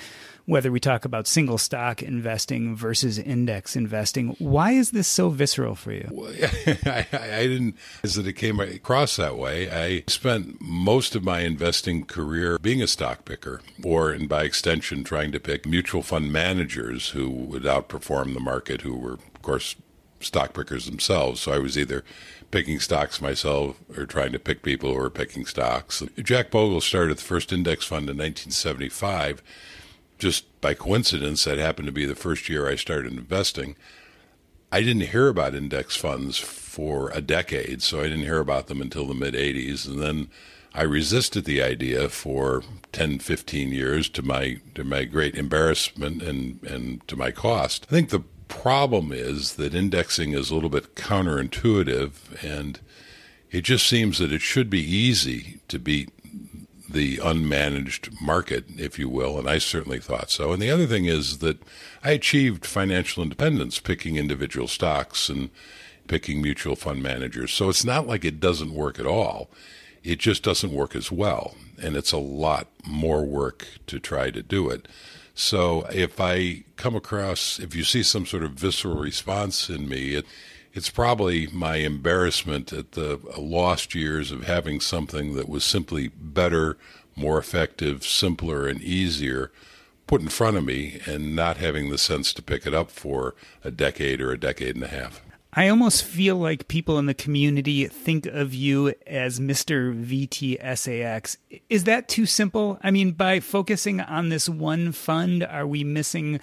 [0.45, 4.35] whether we talk about single stock investing versus index investing.
[4.39, 6.09] Why is this so visceral for you?
[6.85, 9.69] I, I didn't, as that it came across that way.
[9.71, 15.03] I spent most of my investing career being a stock picker, or and by extension,
[15.03, 19.75] trying to pick mutual fund managers who would outperform the market, who were, of course,
[20.19, 21.41] stock pickers themselves.
[21.41, 22.03] So I was either
[22.51, 26.03] picking stocks myself or trying to pick people who were picking stocks.
[26.21, 29.41] Jack Bogle started the first index fund in 1975.
[30.17, 33.75] Just by coincidence, that happened to be the first year I started investing.
[34.71, 38.81] I didn't hear about index funds for a decade, so I didn't hear about them
[38.81, 39.87] until the mid 80s.
[39.87, 40.29] And then
[40.73, 46.63] I resisted the idea for 10, 15 years to my to my great embarrassment and,
[46.63, 47.85] and to my cost.
[47.89, 52.79] I think the problem is that indexing is a little bit counterintuitive, and
[53.51, 56.09] it just seems that it should be easy to beat
[56.93, 60.53] the unmanaged market, if you will, and I certainly thought so.
[60.53, 61.61] And the other thing is that
[62.03, 65.49] I achieved financial independence picking individual stocks and
[66.07, 67.53] picking mutual fund managers.
[67.53, 69.49] So it's not like it doesn't work at all.
[70.03, 71.55] It just doesn't work as well.
[71.81, 74.87] And it's a lot more work to try to do it.
[75.35, 80.15] So if I come across, if you see some sort of visceral response in me,
[80.15, 80.25] it,
[80.73, 86.77] it's probably my embarrassment at the lost years of having something that was simply better,
[87.15, 89.51] more effective, simpler, and easier
[90.07, 93.35] put in front of me and not having the sense to pick it up for
[93.63, 95.21] a decade or a decade and a half.
[95.55, 99.93] I almost feel like people in the community think of you as Mr.
[99.93, 101.37] VTSAX.
[101.69, 102.79] Is that too simple?
[102.81, 106.39] I mean, by focusing on this one fund, are we missing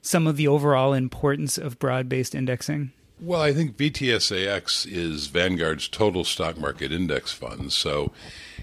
[0.00, 2.92] some of the overall importance of broad based indexing?
[3.24, 7.72] Well, I think VTSAX is Vanguard's total stock market index fund.
[7.72, 8.10] So,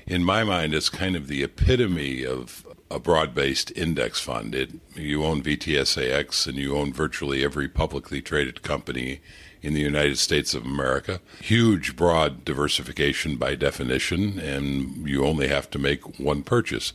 [0.06, 4.54] in my mind, it's kind of the epitome of a broad-based index fund.
[4.54, 9.22] It you own VTSAX and you own virtually every publicly traded company
[9.62, 11.22] in the United States of America.
[11.40, 16.92] Huge, broad diversification by definition, and you only have to make one purchase.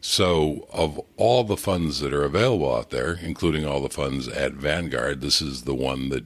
[0.00, 4.54] So, of all the funds that are available out there, including all the funds at
[4.54, 6.24] Vanguard, this is the one that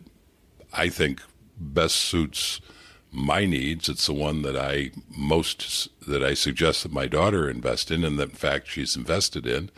[0.73, 1.23] I think
[1.59, 2.61] best suits
[3.11, 3.89] my needs.
[3.89, 8.19] It's the one that I most that I suggest that my daughter invest in, and
[8.19, 9.71] that in fact she's invested in.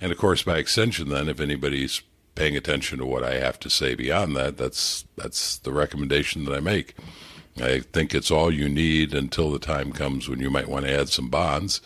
[0.00, 2.02] And of course, by extension, then if anybody's
[2.34, 6.54] paying attention to what I have to say beyond that, that's that's the recommendation that
[6.54, 6.94] I make.
[7.60, 10.92] I think it's all you need until the time comes when you might want to
[10.92, 11.80] add some bonds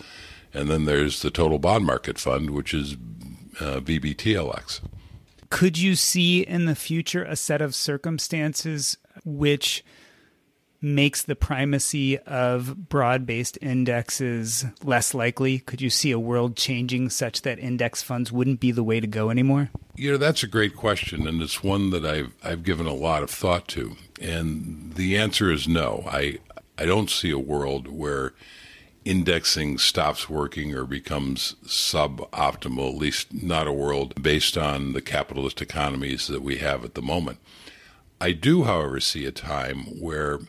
[0.54, 2.92] and then there's the total bond market fund, which is
[3.60, 4.80] uh, VBTLX.
[5.50, 9.84] Could you see in the future a set of circumstances which
[10.84, 15.60] makes the primacy of broad based indexes less likely?
[15.60, 19.06] Could you see a world changing such that index funds wouldn't be the way to
[19.06, 19.70] go anymore?
[19.96, 23.22] You know, that's a great question, and it's one that I've, I've given a lot
[23.22, 23.96] of thought to.
[24.20, 26.04] And the answer is no.
[26.06, 26.38] I,
[26.76, 28.34] I don't see a world where
[29.04, 35.60] indexing stops working or becomes suboptimal, at least not a world based on the capitalist
[35.60, 37.38] economies that we have at the moment.
[38.20, 40.40] I do, however, see a time where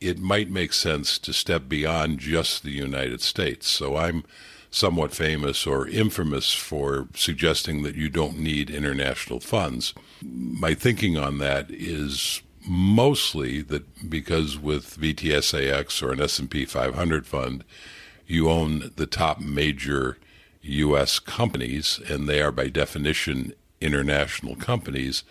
[0.00, 3.68] it might make sense to step beyond just the United States.
[3.68, 4.24] So I'm
[4.70, 9.92] somewhat famous or infamous for suggesting that you don't need international funds.
[10.22, 17.64] My thinking on that is mostly that because with VTSAX or an S&P 500 fund,
[18.26, 20.18] you own the top major
[20.62, 21.18] U.S.
[21.18, 25.24] companies, and they are by definition international companies.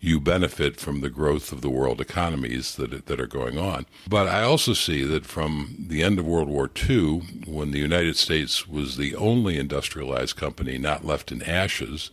[0.00, 3.84] You benefit from the growth of the world economies that that are going on.
[4.08, 8.16] But I also see that from the end of World War II, when the United
[8.16, 12.12] States was the only industrialized company not left in ashes,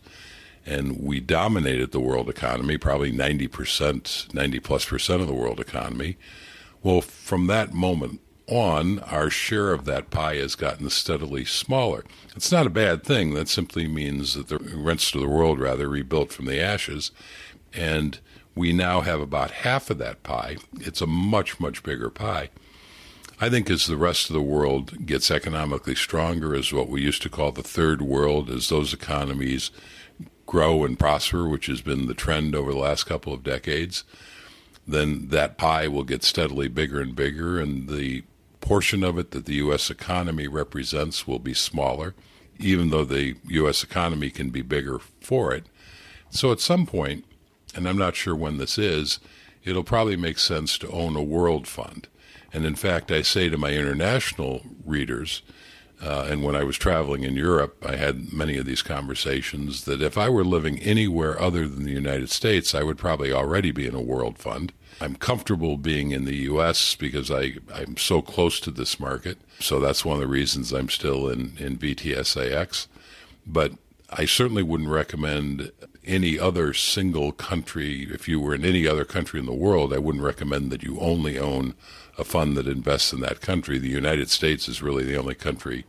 [0.66, 6.16] and we dominated the world economy, probably 90%, 90 plus percent of the world economy.
[6.82, 12.04] Well, from that moment on, our share of that pie has gotten steadily smaller.
[12.34, 13.34] It's not a bad thing.
[13.34, 17.12] That simply means that the rents to the world, rather, rebuilt from the ashes.
[17.72, 18.18] And
[18.54, 20.56] we now have about half of that pie.
[20.80, 22.50] It's a much, much bigger pie.
[23.38, 27.22] I think as the rest of the world gets economically stronger, as what we used
[27.22, 29.70] to call the third world, as those economies
[30.46, 34.04] grow and prosper, which has been the trend over the last couple of decades,
[34.86, 38.22] then that pie will get steadily bigger and bigger, and the
[38.60, 39.90] portion of it that the U.S.
[39.90, 42.14] economy represents will be smaller,
[42.58, 43.82] even though the U.S.
[43.82, 45.66] economy can be bigger for it.
[46.30, 47.24] So at some point,
[47.74, 49.18] and I'm not sure when this is,
[49.64, 52.08] it'll probably make sense to own a world fund.
[52.52, 55.42] And in fact, I say to my international readers,
[56.02, 60.02] uh, and when I was traveling in Europe, I had many of these conversations that
[60.02, 63.86] if I were living anywhere other than the United States, I would probably already be
[63.86, 64.72] in a world fund.
[65.00, 66.94] I'm comfortable being in the U.S.
[66.94, 69.38] because I, I'm so close to this market.
[69.58, 72.86] So that's one of the reasons I'm still in, in VTSAX.
[73.46, 73.72] But
[74.10, 75.72] I certainly wouldn't recommend
[76.04, 78.06] any other single country.
[78.10, 80.98] If you were in any other country in the world, I wouldn't recommend that you
[81.00, 81.74] only own
[82.18, 83.78] a fund that invests in that country.
[83.78, 85.84] The United States is really the only country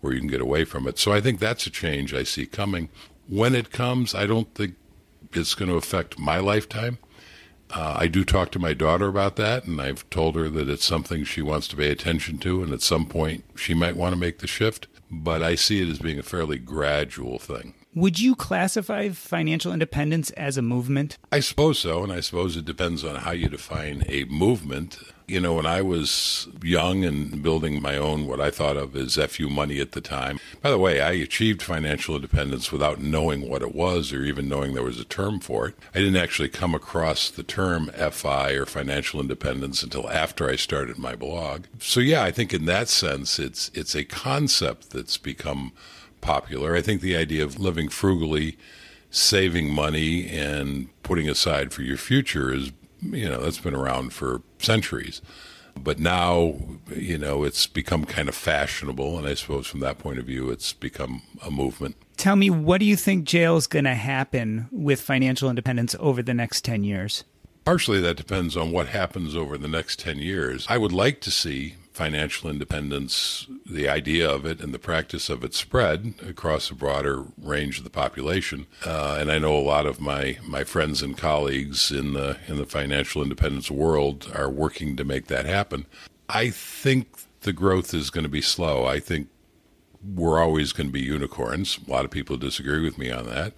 [0.00, 0.98] where you can get away from it.
[0.98, 2.88] So I think that's a change I see coming.
[3.28, 4.74] When it comes, I don't think
[5.32, 6.98] it's going to affect my lifetime.
[7.70, 10.84] Uh, I do talk to my daughter about that, and I've told her that it's
[10.84, 14.20] something she wants to pay attention to, and at some point she might want to
[14.20, 14.86] make the shift.
[15.10, 17.74] But I see it as being a fairly gradual thing.
[17.94, 21.16] Would you classify financial independence as a movement?
[21.32, 24.98] I suppose so, and I suppose it depends on how you define a movement.
[25.28, 29.16] You know, when I was young and building my own, what I thought of as
[29.16, 30.38] FU money at the time.
[30.62, 34.74] By the way, I achieved financial independence without knowing what it was or even knowing
[34.74, 35.74] there was a term for it.
[35.92, 40.96] I didn't actually come across the term FI or financial independence until after I started
[40.96, 41.64] my blog.
[41.80, 45.72] So yeah, I think in that sense, it's it's a concept that's become
[46.20, 46.76] popular.
[46.76, 48.58] I think the idea of living frugally,
[49.10, 52.70] saving money, and putting aside for your future is
[53.00, 55.20] you know, that's been around for centuries.
[55.78, 56.56] But now,
[56.94, 59.18] you know, it's become kind of fashionable.
[59.18, 61.96] And I suppose from that point of view, it's become a movement.
[62.16, 66.22] Tell me, what do you think JL is going to happen with financial independence over
[66.22, 67.24] the next 10 years?
[67.64, 70.66] Partially that depends on what happens over the next 10 years.
[70.68, 75.42] I would like to see financial independence, the idea of it and the practice of
[75.42, 78.66] it spread across a broader range of the population.
[78.84, 82.58] Uh, and I know a lot of my, my friends and colleagues in the in
[82.58, 85.86] the financial independence world are working to make that happen.
[86.28, 87.06] I think
[87.40, 88.84] the growth is going to be slow.
[88.84, 89.28] I think
[90.14, 91.78] we're always going to be unicorns.
[91.88, 93.54] A lot of people disagree with me on that.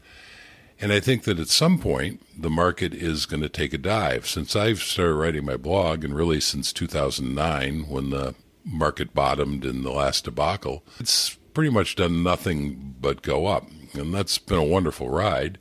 [0.80, 4.28] And I think that at some point, the market is going to take a dive.
[4.28, 9.82] Since I've started writing my blog, and really since 2009, when the market bottomed in
[9.82, 13.66] the last debacle, it's pretty much done nothing but go up.
[13.94, 15.58] And that's been a wonderful ride.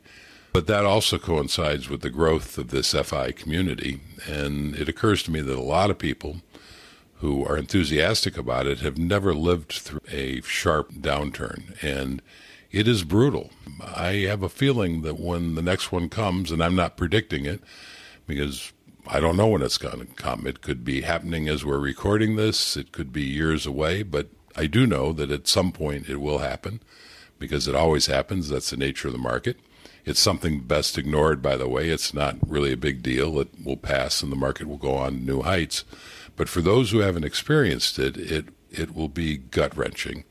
[0.52, 4.00] But that also coincides with the growth of this FI community.
[4.28, 6.38] And it occurs to me that a lot of people
[7.16, 11.82] who are enthusiastic about it have never lived through a sharp downturn.
[11.82, 12.22] And
[12.70, 13.50] it is brutal.
[13.82, 17.60] I have a feeling that when the next one comes, and I'm not predicting it
[18.26, 18.72] because
[19.06, 20.46] I don't know when it's going to come.
[20.46, 24.66] It could be happening as we're recording this, it could be years away, but I
[24.66, 26.80] do know that at some point it will happen
[27.38, 28.48] because it always happens.
[28.48, 29.58] That's the nature of the market.
[30.04, 31.88] It's something best ignored, by the way.
[31.90, 33.38] It's not really a big deal.
[33.40, 35.84] It will pass and the market will go on new heights.
[36.36, 40.24] But for those who haven't experienced it, it, it will be gut wrenching.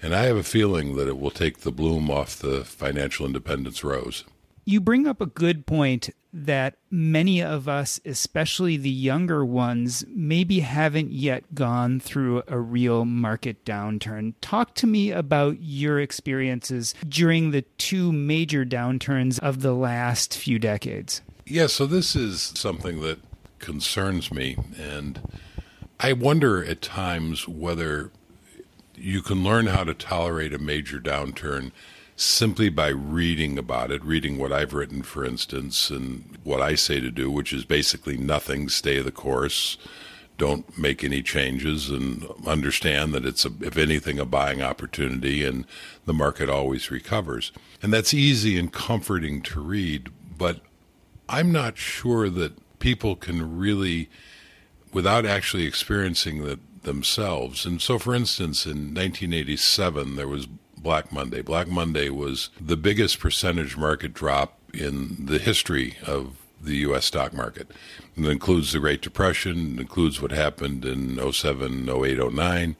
[0.00, 3.82] And I have a feeling that it will take the bloom off the financial independence
[3.82, 4.24] rose.
[4.64, 10.60] You bring up a good point that many of us, especially the younger ones, maybe
[10.60, 14.34] haven't yet gone through a real market downturn.
[14.40, 20.58] Talk to me about your experiences during the two major downturns of the last few
[20.58, 21.22] decades.
[21.46, 23.20] Yeah, so this is something that
[23.58, 24.58] concerns me.
[24.78, 25.20] And
[25.98, 28.10] I wonder at times whether
[29.00, 31.72] you can learn how to tolerate a major downturn
[32.16, 36.98] simply by reading about it, reading what I've written, for instance, and what I say
[36.98, 39.78] to do, which is basically nothing, stay the course,
[40.36, 45.64] don't make any changes, and understand that it's, a, if anything, a buying opportunity and
[46.06, 47.52] the market always recovers.
[47.82, 50.60] And that's easy and comforting to read, but
[51.28, 54.08] I'm not sure that people can really,
[54.92, 56.58] without actually experiencing the,
[56.88, 57.66] themselves.
[57.66, 61.42] And so, for instance, in 1987, there was Black Monday.
[61.42, 67.04] Black Monday was the biggest percentage market drop in the history of the U.S.
[67.04, 67.70] stock market.
[68.16, 72.76] It includes the Great Depression, it includes what happened in 07, 08, 09.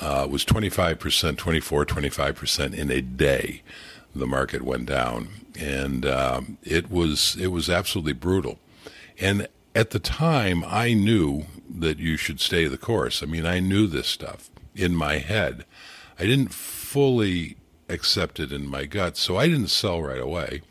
[0.00, 3.62] Uh, was 25%, 24, 25% in a day.
[4.12, 8.58] The market went down, and um, it was it was absolutely brutal.
[9.20, 13.22] And at the time, I knew that you should stay the course.
[13.22, 15.64] I mean, I knew this stuff in my head.
[16.18, 17.56] I didn't fully
[17.88, 20.62] accept it in my gut, so I didn't sell right away.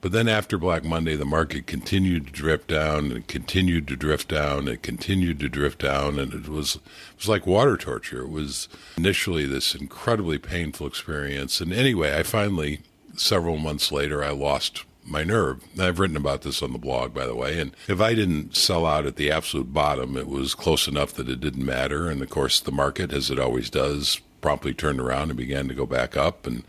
[0.00, 4.28] But then after Black Monday, the market continued to drift down and continued to drift
[4.28, 6.82] down and continued to drift down, and it was it
[7.18, 8.22] was like water torture.
[8.22, 12.82] It was initially this incredibly painful experience, and anyway, I finally
[13.16, 15.62] several months later I lost my nerve.
[15.78, 17.60] I've written about this on the blog, by the way.
[17.60, 21.28] And if I didn't sell out at the absolute bottom, it was close enough that
[21.28, 22.08] it didn't matter.
[22.08, 25.74] And of course, the market, as it always does, promptly turned around and began to
[25.74, 26.46] go back up.
[26.46, 26.64] And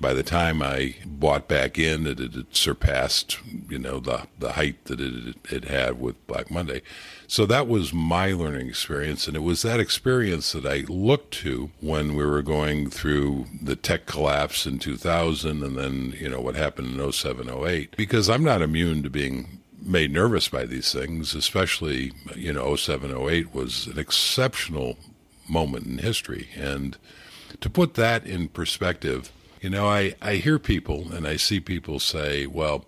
[0.00, 3.38] by the time I bought back in, it had surpassed,
[3.68, 6.82] you know, the the height that it, it had with Black Monday.
[7.26, 11.70] So that was my learning experience, and it was that experience that I looked to
[11.80, 16.54] when we were going through the tech collapse in 2000, and then you know what
[16.54, 17.96] happened in 07, 08.
[17.96, 23.16] Because I'm not immune to being made nervous by these things, especially you know 07,
[23.16, 24.96] 08 was an exceptional
[25.48, 26.96] moment in history, and
[27.60, 31.98] to put that in perspective you know, I, I hear people and I see people
[31.98, 32.84] say, well,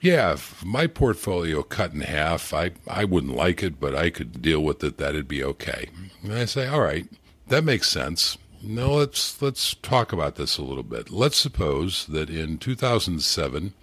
[0.00, 4.42] yeah, if my portfolio cut in half, I, I wouldn't like it, but I could
[4.42, 4.98] deal with it.
[4.98, 5.88] That'd be okay.
[6.22, 7.06] And I say, all right,
[7.46, 8.36] that makes sense.
[8.64, 11.10] Now let's let's talk about this a little bit.
[11.10, 13.74] Let's suppose that in 2007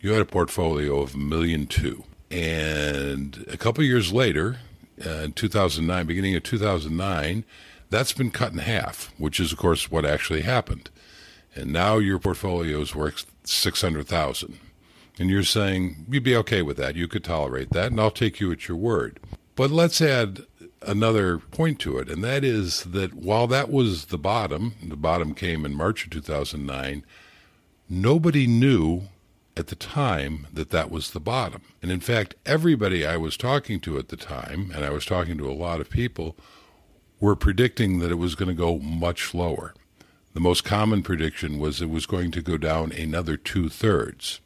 [0.00, 4.56] you had a portfolio of a million two, and a couple years later,
[5.04, 7.44] uh, in 2009, beginning of 2009,
[7.90, 10.88] that's been cut in half, which is of course what actually happened
[11.54, 14.58] and now your portfolio is worth 600,000
[15.18, 16.96] and you're saying you'd be okay with that.
[16.96, 19.20] You could tolerate that and I'll take you at your word.
[19.54, 20.46] But let's add
[20.80, 25.32] another point to it and that is that while that was the bottom the bottom
[25.34, 27.04] came in March of 2009
[27.88, 29.02] nobody knew
[29.56, 31.62] at the time that that was the bottom.
[31.82, 35.38] And in fact everybody I was talking to at the time and I was talking
[35.38, 36.36] to a lot of people
[37.20, 39.74] were predicting that it was going to go much lower
[40.34, 44.40] the most common prediction was it was going to go down another two thirds.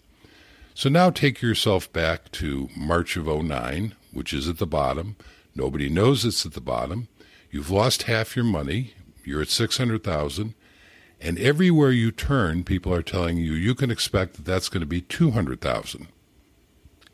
[0.75, 5.17] So now take yourself back to March of 09, which is at the bottom.
[5.55, 7.09] Nobody knows it's at the bottom.
[7.51, 8.95] You've lost half your money.
[9.25, 10.55] You're at 600,000.
[11.21, 14.87] And everywhere you turn, people are telling you you can expect that that's going to
[14.87, 16.09] be 200,000.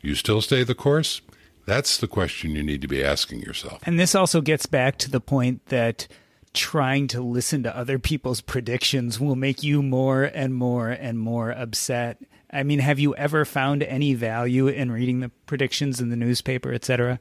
[0.01, 1.21] You still stay the course?
[1.65, 3.81] That's the question you need to be asking yourself.
[3.85, 6.07] And this also gets back to the point that
[6.53, 11.51] trying to listen to other people's predictions will make you more and more and more
[11.51, 12.21] upset.
[12.51, 16.71] I mean, have you ever found any value in reading the predictions in the newspaper,
[16.71, 17.19] etc.?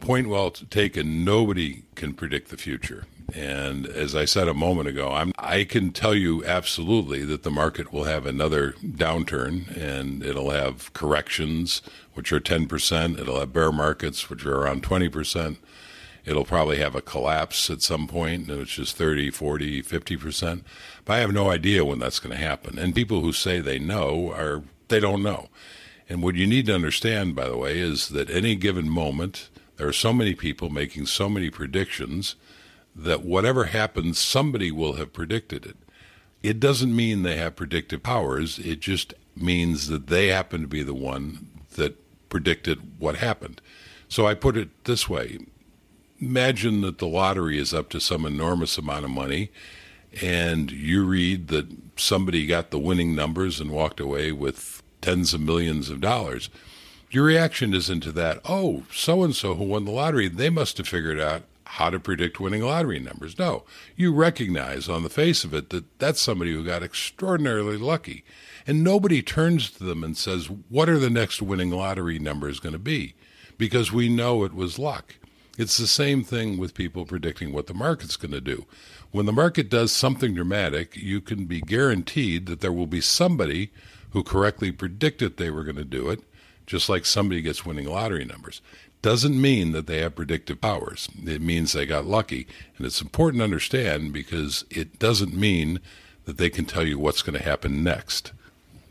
[0.00, 1.24] Point well taken.
[1.24, 3.04] Nobody can predict the future.
[3.34, 7.50] And as I said a moment ago, I'm, I can tell you absolutely that the
[7.50, 11.82] market will have another downturn and it'll have corrections,
[12.14, 13.18] which are 10%.
[13.18, 15.58] It'll have bear markets, which are around 20%.
[16.24, 20.62] It'll probably have a collapse at some point, which is 30, 40, 50%.
[21.04, 22.78] But I have no idea when that's going to happen.
[22.78, 25.48] And people who say they know are, they don't know.
[26.08, 29.88] And what you need to understand, by the way, is that any given moment, there
[29.88, 32.36] are so many people making so many predictions
[32.94, 35.76] that whatever happens, somebody will have predicted it.
[36.42, 38.58] It doesn't mean they have predictive powers.
[38.58, 41.96] It just means that they happen to be the one that
[42.28, 43.60] predicted what happened.
[44.08, 45.38] So I put it this way
[46.20, 49.50] imagine that the lottery is up to some enormous amount of money,
[50.20, 51.66] and you read that
[51.96, 56.50] somebody got the winning numbers and walked away with tens of millions of dollars.
[57.10, 60.78] Your reaction isn't to that, oh, so and so who won the lottery, they must
[60.78, 63.38] have figured out how to predict winning lottery numbers.
[63.38, 63.62] No,
[63.96, 68.24] you recognize on the face of it that that's somebody who got extraordinarily lucky.
[68.66, 72.72] And nobody turns to them and says, What are the next winning lottery numbers going
[72.72, 73.14] to be?
[73.56, 75.14] Because we know it was luck.
[75.60, 78.64] It's the same thing with people predicting what the market's going to do.
[79.10, 83.70] When the market does something dramatic, you can be guaranteed that there will be somebody
[84.12, 86.22] who correctly predicted they were going to do it,
[86.64, 88.62] just like somebody gets winning lottery numbers.
[89.02, 91.10] Doesn't mean that they have predictive powers.
[91.26, 92.46] It means they got lucky.
[92.78, 95.80] And it's important to understand because it doesn't mean
[96.24, 98.32] that they can tell you what's going to happen next,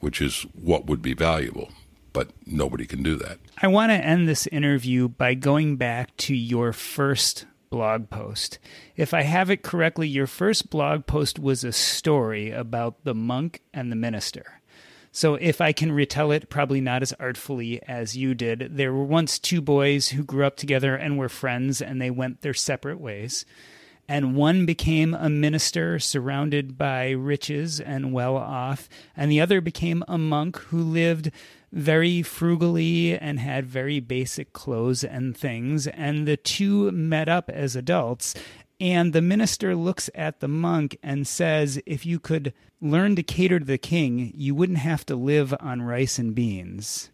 [0.01, 1.72] which is what would be valuable
[2.14, 3.39] but nobody can do that.
[3.62, 8.60] I want to end this interview by going back to your first blog post.
[8.95, 13.62] If I have it correctly, your first blog post was a story about the monk
[13.74, 14.60] and the minister.
[15.12, 19.03] So if I can retell it, probably not as artfully as you did, there were
[19.03, 22.99] once two boys who grew up together and were friends, and they went their separate
[22.99, 23.45] ways.
[24.10, 30.03] And one became a minister surrounded by riches and well off, and the other became
[30.07, 31.30] a monk who lived
[31.72, 35.86] very frugally and had very basic clothes and things.
[35.86, 38.34] And the two met up as adults.
[38.82, 42.51] And the minister looks at the monk and says, If you could
[42.82, 47.12] learn to cater to the king, you wouldn't have to live on rice and beans.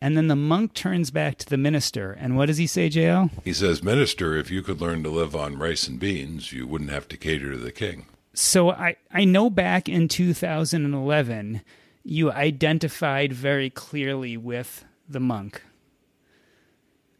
[0.00, 2.12] And then the monk turns back to the minister.
[2.12, 3.30] And what does he say, JL?
[3.44, 6.90] He says, Minister, if you could learn to live on rice and beans, you wouldn't
[6.90, 8.06] have to cater to the king.
[8.34, 11.62] So I, I know back in 2011,
[12.04, 15.62] you identified very clearly with the monk.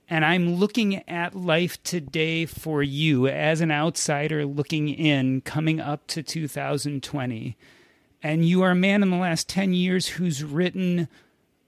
[0.09, 6.07] And I'm looking at life today for you as an outsider looking in, coming up
[6.09, 7.57] to 2020.
[8.22, 11.09] And you are a man in the last 10 years who's written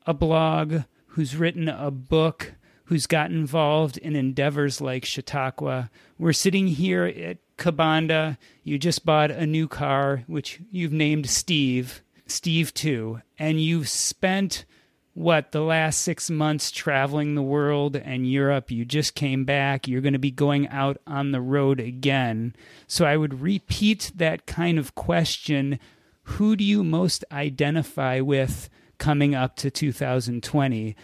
[0.06, 0.82] a blog,
[1.18, 2.52] who's written a book,
[2.84, 5.90] who's got involved in endeavors like Chautauqua.
[6.16, 8.36] We're sitting here at Kabanda.
[8.62, 12.02] You just bought a new car, which you've named Steve.
[12.26, 14.64] Steve too, and you've spent
[15.12, 18.70] what the last six months traveling the world and Europe.
[18.70, 19.88] You just came back.
[19.88, 22.54] You're going to be going out on the road again.
[22.86, 25.80] So I would repeat that kind of question
[26.22, 30.96] Who do you most identify with coming up to 2020?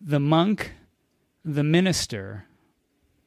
[0.00, 0.72] The monk,
[1.44, 2.46] the minister,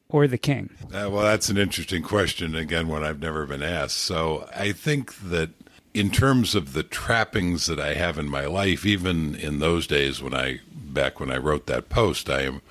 [0.09, 0.69] or the king?
[0.85, 2.55] Uh, well, that's an interesting question.
[2.55, 3.97] Again, one I've never been asked.
[3.97, 5.49] So I think that
[5.93, 10.21] in terms of the trappings that I have in my life, even in those days
[10.21, 12.61] when I, back when I wrote that post, I am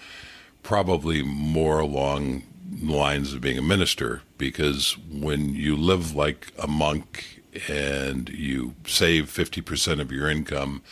[0.62, 6.66] probably more along the lines of being a minister because when you live like a
[6.66, 10.82] monk and you save 50% of your income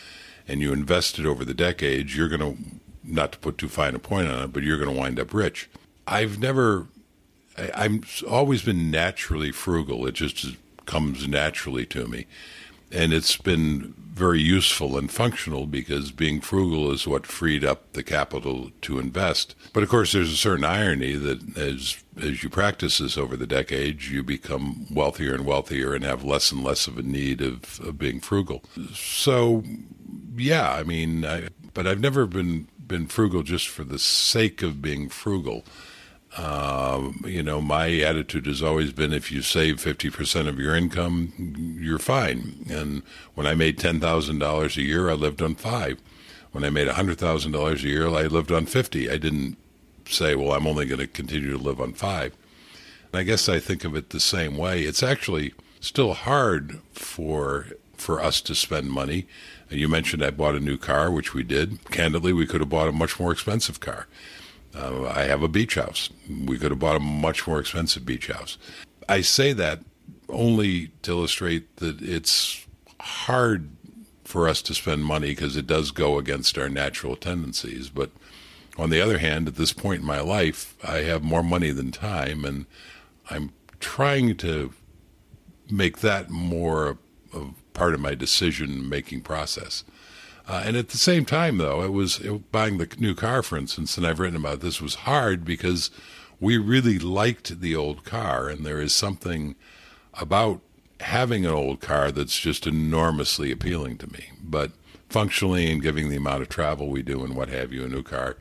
[0.47, 2.57] and you invest it over the decades, you're going to,
[3.03, 5.33] not to put too fine a point on it, but you're going to wind up
[5.33, 5.69] rich.
[6.07, 6.87] I've never,
[7.57, 10.05] I, am always been naturally frugal.
[10.05, 12.25] It just comes naturally to me.
[12.91, 18.03] And it's been very useful and functional because being frugal is what freed up the
[18.03, 19.55] capital to invest.
[19.73, 23.47] But of course, there's a certain irony that as as you practice this over the
[23.47, 27.79] decades, you become wealthier and wealthier and have less and less of a need of,
[27.79, 28.63] of being frugal.
[28.93, 29.63] So,
[30.35, 34.81] yeah, I mean, I, but I've never been been frugal just for the sake of
[34.81, 35.63] being frugal.
[36.37, 41.77] Um, you know, my attitude has always been if you save 50% of your income,
[41.79, 42.65] you're fine.
[42.69, 43.03] And
[43.35, 45.99] when I made $10,000 a year, I lived on five.
[46.51, 49.09] When I made $100,000 a year, I lived on 50.
[49.09, 49.57] I didn't
[50.07, 52.35] say, well, I'm only going to continue to live on five.
[53.13, 54.81] I guess I think of it the same way.
[54.81, 59.27] It's actually still hard for for us to spend money.
[59.69, 61.83] You mentioned I bought a new car, which we did.
[61.91, 64.07] Candidly, we could have bought a much more expensive car.
[64.75, 66.09] Uh, I have a beach house.
[66.27, 68.57] We could have bought a much more expensive beach house.
[69.07, 69.81] I say that
[70.29, 72.65] only to illustrate that it's
[72.99, 73.69] hard
[74.23, 77.89] for us to spend money because it does go against our natural tendencies.
[77.89, 78.11] But
[78.77, 81.91] on the other hand, at this point in my life, I have more money than
[81.91, 82.65] time, and
[83.29, 84.73] I'm trying to
[85.69, 86.97] make that more
[87.31, 89.83] of part of my decision making process.
[90.47, 93.57] Uh, and at the same time, though, it was it, buying the new car, for
[93.57, 95.89] instance, and I've written about this, was hard because
[96.39, 99.55] we really liked the old car, and there is something
[100.15, 100.59] about
[100.99, 104.31] having an old car that's just enormously appealing to me.
[104.41, 104.71] But
[105.09, 108.03] functionally and giving the amount of travel we do and what have you, a new
[108.03, 108.35] car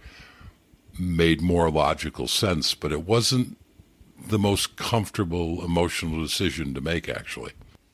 [0.99, 3.57] made more logical sense, but it wasn't
[4.29, 7.53] the most comfortable emotional decision to make, actually.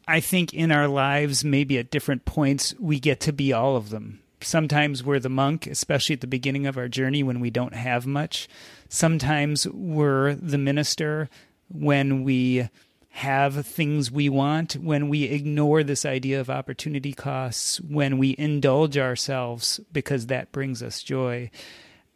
[0.09, 3.90] I think in our lives, maybe at different points, we get to be all of
[3.90, 4.20] them.
[4.40, 8.06] Sometimes we're the monk, especially at the beginning of our journey when we don't have
[8.06, 8.48] much.
[8.88, 11.28] Sometimes we're the minister
[11.68, 12.70] when we
[13.11, 18.96] have things we want, when we ignore this idea of opportunity costs, when we indulge
[18.96, 21.50] ourselves because that brings us joy.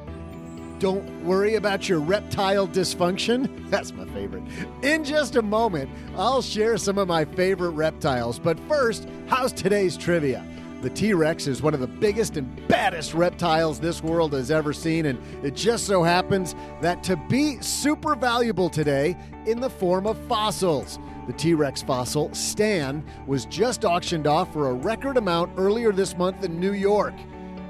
[0.78, 3.70] Don't worry about your reptile dysfunction.
[3.70, 4.42] That's my favorite.
[4.82, 8.38] In just a moment, I'll share some of my favorite reptiles.
[8.38, 10.46] But first, how's today's trivia?
[10.82, 14.74] The T Rex is one of the biggest and baddest reptiles this world has ever
[14.74, 19.16] seen, and it just so happens that to be super valuable today
[19.46, 20.98] in the form of fossils.
[21.26, 26.16] The T Rex fossil, Stan, was just auctioned off for a record amount earlier this
[26.16, 27.14] month in New York.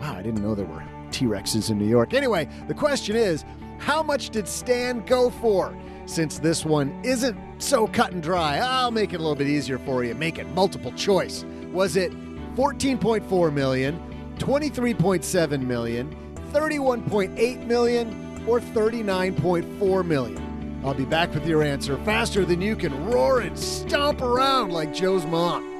[0.00, 0.82] Wow, I didn't know there were
[1.16, 2.12] T Rexes in New York.
[2.12, 3.42] Anyway, the question is
[3.78, 5.74] how much did Stan go for?
[6.04, 9.78] Since this one isn't so cut and dry, I'll make it a little bit easier
[9.78, 10.14] for you.
[10.14, 11.46] Make it multiple choice.
[11.72, 12.12] Was it
[12.54, 13.98] 14.4 million,
[14.38, 16.14] 23.7 million,
[16.52, 20.80] 31.8 million, or 39.4 million?
[20.84, 24.92] I'll be back with your answer faster than you can roar and stomp around like
[24.92, 25.75] Joe's mom.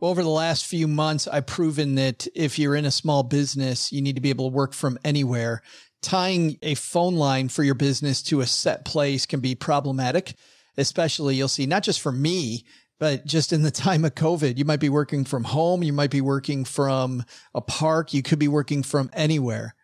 [0.00, 3.90] Well, over the last few months, I've proven that if you're in a small business,
[3.90, 5.60] you need to be able to work from anywhere.
[6.02, 10.34] Tying a phone line for your business to a set place can be problematic,
[10.76, 12.64] especially you'll see not just for me,
[13.00, 15.82] but just in the time of COVID, you might be working from home.
[15.82, 18.14] You might be working from a park.
[18.14, 19.74] You could be working from anywhere.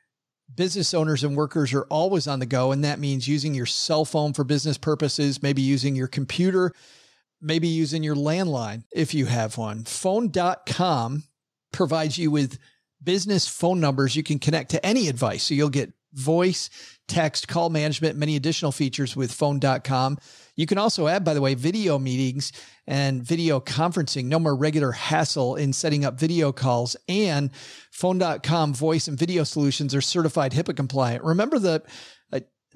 [0.54, 2.70] Business owners and workers are always on the go.
[2.70, 6.72] And that means using your cell phone for business purposes, maybe using your computer
[7.44, 9.84] maybe using your landline if you have one.
[9.84, 11.24] Phone.com
[11.72, 12.58] provides you with
[13.02, 15.44] business phone numbers you can connect to any advice.
[15.44, 16.70] So you'll get voice,
[17.08, 20.18] text, call management, many additional features with phone.com.
[20.56, 22.52] You can also add, by the way, video meetings
[22.86, 24.26] and video conferencing.
[24.26, 27.50] No more regular hassle in setting up video calls and
[27.90, 31.24] phone.com voice and video solutions are certified HIPAA compliant.
[31.24, 31.82] Remember the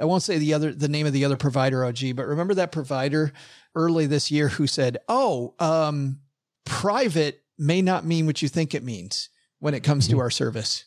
[0.01, 2.73] I won't say the other the name of the other provider, OG, but remember that
[2.73, 3.33] provider
[3.75, 6.21] early this year who said, "Oh, um,
[6.65, 10.21] private may not mean what you think it means when it comes to mm-hmm.
[10.21, 10.85] our service."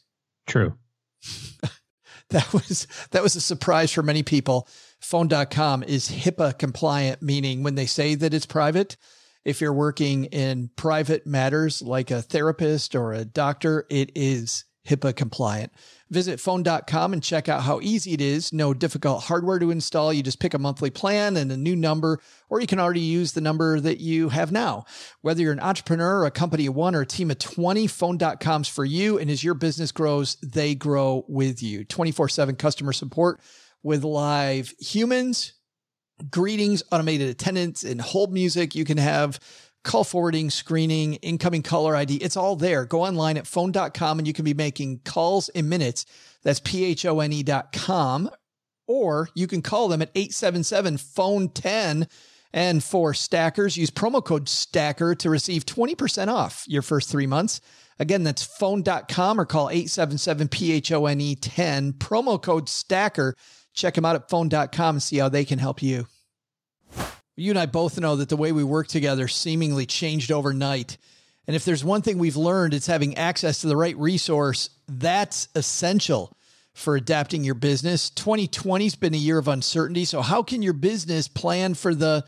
[0.48, 0.78] True.
[2.30, 4.68] that was that was a surprise for many people.
[5.00, 8.98] Phone.com is HIPAA compliant, meaning when they say that it's private,
[9.44, 15.16] If you're working in private matters like a therapist or a doctor, it is HIPAA
[15.16, 15.72] compliant.
[16.12, 18.52] Visit phone.com and check out how easy it is.
[18.52, 20.12] No difficult hardware to install.
[20.12, 23.32] You just pick a monthly plan and a new number, or you can already use
[23.32, 24.84] the number that you have now.
[25.22, 28.84] Whether you're an entrepreneur, a company of one, or a team of 20, phone.com's for
[28.84, 29.18] you.
[29.20, 31.86] And as your business grows, they grow with you.
[31.86, 33.40] 24 7 customer support
[33.82, 35.54] with live humans,
[36.30, 38.76] greetings, automated attendants, and hold music.
[38.76, 39.40] You can have
[39.84, 42.16] call forwarding, screening, incoming caller ID.
[42.18, 42.86] It's all there.
[42.86, 46.06] Go online at phone.com and you can be making calls in minutes.
[46.44, 48.30] That's P-H-O-N-E dot com.
[48.88, 52.08] Or you can call them at 877 phone 10.
[52.54, 57.62] And for stackers, use promo code stacker to receive 20% off your first three months.
[57.98, 63.36] Again, that's phone.com or call 877 PHONE 10, promo code stacker.
[63.74, 66.08] Check them out at phone.com and see how they can help you.
[67.36, 70.98] You and I both know that the way we work together seemingly changed overnight.
[71.48, 74.70] And if there's one thing we've learned, it's having access to the right resource.
[74.88, 76.36] That's essential
[76.74, 78.10] for adapting your business.
[78.10, 80.06] 2020 has been a year of uncertainty.
[80.06, 82.26] So, how can your business plan for the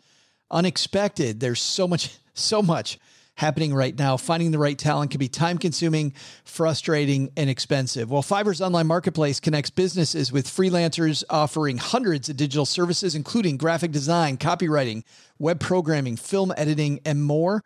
[0.50, 1.40] unexpected?
[1.40, 2.98] There's so much, so much
[3.36, 4.16] happening right now.
[4.16, 6.14] Finding the right talent can be time consuming,
[6.44, 8.10] frustrating, and expensive.
[8.10, 13.90] Well, Fiverr's online marketplace connects businesses with freelancers offering hundreds of digital services, including graphic
[13.90, 15.02] design, copywriting,
[15.38, 17.64] web programming, film editing, and more.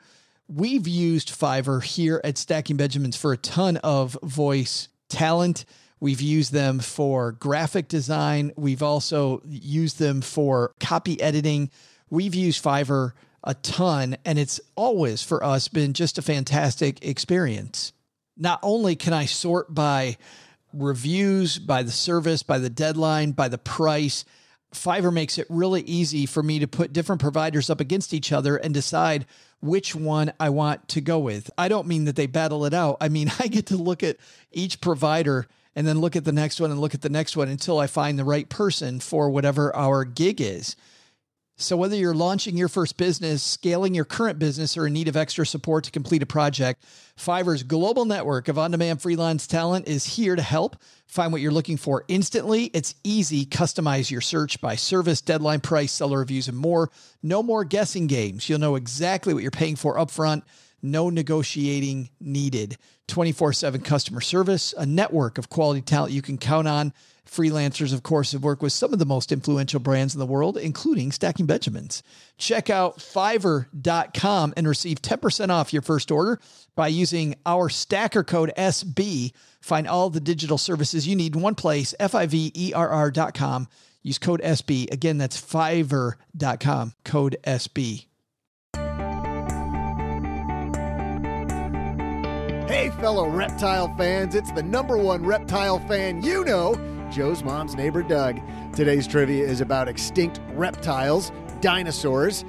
[0.48, 5.66] We've used Fiverr here at Stacking Benjamins for a ton of voice talent.
[6.00, 8.52] We've used them for graphic design.
[8.56, 11.70] We've also used them for copy editing.
[12.08, 13.12] We've used Fiverr
[13.44, 17.92] a ton, and it's always for us been just a fantastic experience.
[18.36, 20.16] Not only can I sort by
[20.72, 24.24] reviews, by the service, by the deadline, by the price,
[24.72, 28.56] Fiverr makes it really easy for me to put different providers up against each other
[28.56, 29.26] and decide
[29.60, 31.50] which one I want to go with.
[31.56, 32.98] I don't mean that they battle it out.
[33.00, 34.18] I mean, I get to look at
[34.52, 37.48] each provider and then look at the next one and look at the next one
[37.48, 40.76] until I find the right person for whatever our gig is.
[41.60, 45.16] So, whether you're launching your first business, scaling your current business, or in need of
[45.16, 46.84] extra support to complete a project,
[47.18, 50.76] Fiverr's global network of on demand freelance talent is here to help.
[51.08, 52.66] Find what you're looking for instantly.
[52.66, 53.44] It's easy.
[53.44, 56.92] Customize your search by service, deadline, price, seller reviews, and more.
[57.24, 58.48] No more guessing games.
[58.48, 60.42] You'll know exactly what you're paying for upfront.
[60.80, 62.78] No negotiating needed.
[63.08, 66.92] 24 7 customer service, a network of quality talent you can count on.
[67.30, 70.56] Freelancers, of course, have worked with some of the most influential brands in the world,
[70.56, 72.02] including Stacking Benjamins.
[72.38, 76.40] Check out fiverr.com and receive 10% off your first order
[76.74, 79.32] by using our stacker code SB.
[79.60, 82.88] Find all the digital services you need in one place, F I V E R
[82.88, 83.68] R.com.
[84.02, 84.90] Use code SB.
[84.90, 88.06] Again, that's fiverr.com, code SB.
[92.68, 96.97] Hey, fellow reptile fans, it's the number one reptile fan you know.
[97.10, 98.40] Joe's mom's neighbor Doug.
[98.74, 102.44] Today's trivia is about extinct reptiles, dinosaurs.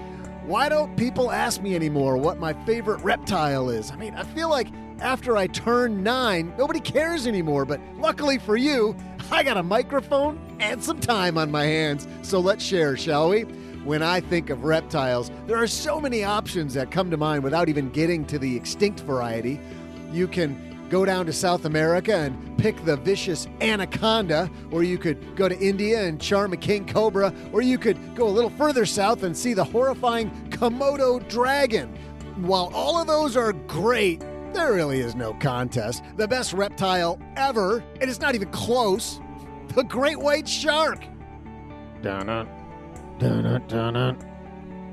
[0.46, 3.92] Why don't people ask me anymore what my favorite reptile is?
[3.92, 4.68] I mean, I feel like
[5.00, 8.96] after I turn nine, nobody cares anymore, but luckily for you,
[9.32, 12.08] I got a microphone and some time on my hands.
[12.22, 13.44] So let's share, shall we?
[13.84, 17.70] When I think of reptiles, there are so many options that come to mind without
[17.70, 19.60] even getting to the extinct variety.
[20.12, 25.36] You can go down to South America and pick the vicious anaconda, or you could
[25.36, 28.86] go to India and charm a king cobra, or you could go a little further
[28.86, 31.96] south and see the horrifying Komodo dragon.
[32.38, 34.22] While all of those are great,
[34.54, 36.04] there really is no contest.
[36.18, 39.22] The best reptile ever, and it's not even close,
[39.76, 41.04] the great white shark.
[42.02, 42.48] Dun it,
[43.20, 44.18] dun it, dun it,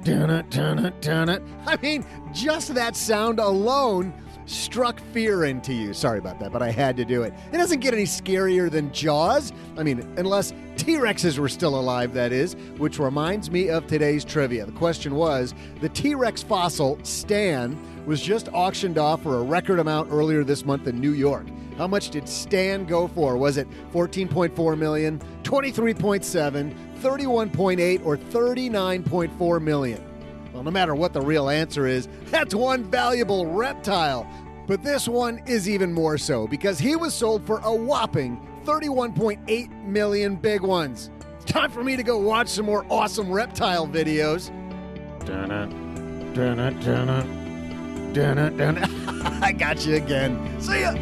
[0.02, 1.42] dun it, dun it, dun it.
[1.64, 4.12] I mean, just that sound alone
[4.46, 5.92] struck fear into you.
[5.92, 7.34] Sorry about that, but I had to do it.
[7.52, 9.52] It doesn't get any scarier than Jaws.
[9.76, 14.24] I mean, unless T Rexes were still alive, that is, which reminds me of today's
[14.24, 14.66] trivia.
[14.66, 19.78] The question was the T Rex fossil, Stan, was just auctioned off for a record
[19.78, 21.46] amount earlier this month in New York.
[21.76, 23.36] How much did Stan go for?
[23.36, 30.15] Was it 14.4 million, 23.7, 31.8, or 39.4 million?
[30.56, 34.26] Well, no matter what the real answer is, that's one valuable reptile.
[34.66, 39.84] But this one is even more so because he was sold for a whopping 31.8
[39.84, 41.10] million big ones.
[41.34, 44.48] It's time for me to go watch some more awesome reptile videos.
[45.26, 48.88] Dun it, dun it, dun it, dun it, dun it.
[49.42, 50.58] I got you again.
[50.58, 50.94] See ya.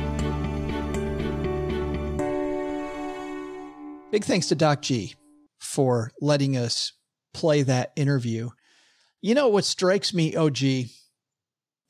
[4.10, 5.14] Big thanks to Doc G
[5.60, 6.92] for letting us
[7.32, 8.50] play that interview
[9.24, 10.58] You know what strikes me, OG,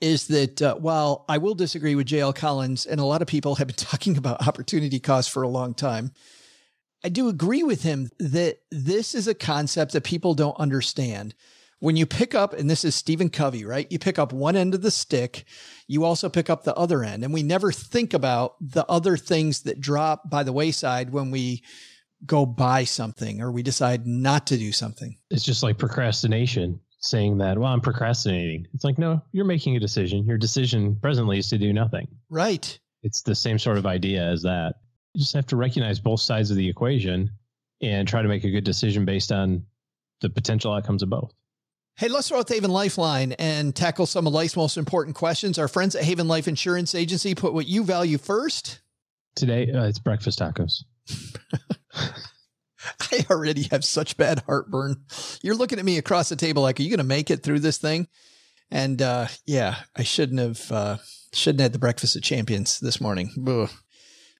[0.00, 3.56] is that uh, while I will disagree with JL Collins, and a lot of people
[3.56, 6.12] have been talking about opportunity cost for a long time,
[7.02, 11.34] I do agree with him that this is a concept that people don't understand.
[11.80, 13.90] When you pick up, and this is Stephen Covey, right?
[13.90, 15.44] You pick up one end of the stick,
[15.88, 17.24] you also pick up the other end.
[17.24, 21.64] And we never think about the other things that drop by the wayside when we
[22.24, 25.18] go buy something or we decide not to do something.
[25.32, 28.66] It's just like procrastination saying that, well, I'm procrastinating.
[28.74, 30.24] It's like, no, you're making a decision.
[30.24, 32.08] Your decision presently is to do nothing.
[32.30, 32.78] Right.
[33.02, 34.76] It's the same sort of idea as that.
[35.12, 37.30] You just have to recognize both sides of the equation
[37.82, 39.64] and try to make a good decision based on
[40.22, 41.32] the potential outcomes of both.
[41.96, 45.58] Hey, let's throw out the Haven Lifeline and tackle some of life's most important questions.
[45.58, 48.80] Our friends at Haven Life Insurance Agency put what you value first.
[49.36, 50.82] Today, uh, it's breakfast tacos.
[53.12, 55.04] I already have such bad heartburn.
[55.42, 57.60] You're looking at me across the table like, are you going to make it through
[57.60, 58.08] this thing?
[58.70, 60.96] And uh, yeah, I shouldn't have uh,
[61.32, 63.30] shouldn't have had the breakfast of champions this morning.
[63.46, 63.70] Ugh.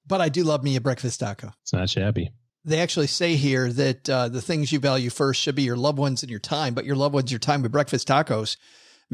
[0.07, 1.53] But I do love me a breakfast taco.
[1.63, 2.31] It's not shabby.
[2.65, 5.99] They actually say here that uh, the things you value first should be your loved
[5.99, 8.57] ones and your time, but your loved ones, your time with breakfast tacos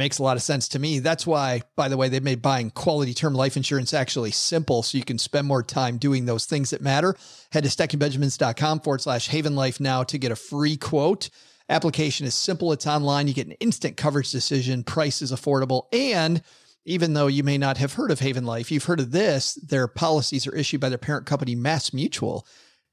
[0.01, 0.98] makes a lot of sense to me.
[0.98, 4.96] That's why, by the way, they made buying quality term life insurance actually simple so
[4.96, 7.14] you can spend more time doing those things that matter.
[7.53, 11.28] Head to stackingbenjamins.com forward slash haven life now to get a free quote.
[11.68, 12.72] Application is simple.
[12.72, 13.28] It's online.
[13.28, 14.84] You get an instant coverage decision.
[14.84, 15.84] Price is affordable.
[15.92, 16.42] And
[16.86, 19.55] even though you may not have heard of Haven Life, you've heard of this.
[19.55, 22.46] Their policies are issued by their parent company, Mass Mutual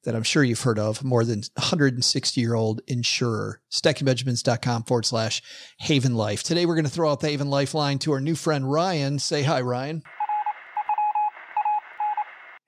[0.07, 3.59] that I'm sure you've heard of, more than 160 year old insurer.
[3.69, 5.41] StackingBenjamins.com forward slash
[5.79, 6.43] Haven Life.
[6.43, 9.19] Today we're going to throw out the Haven Lifeline to our new friend Ryan.
[9.19, 10.01] Say hi, Ryan.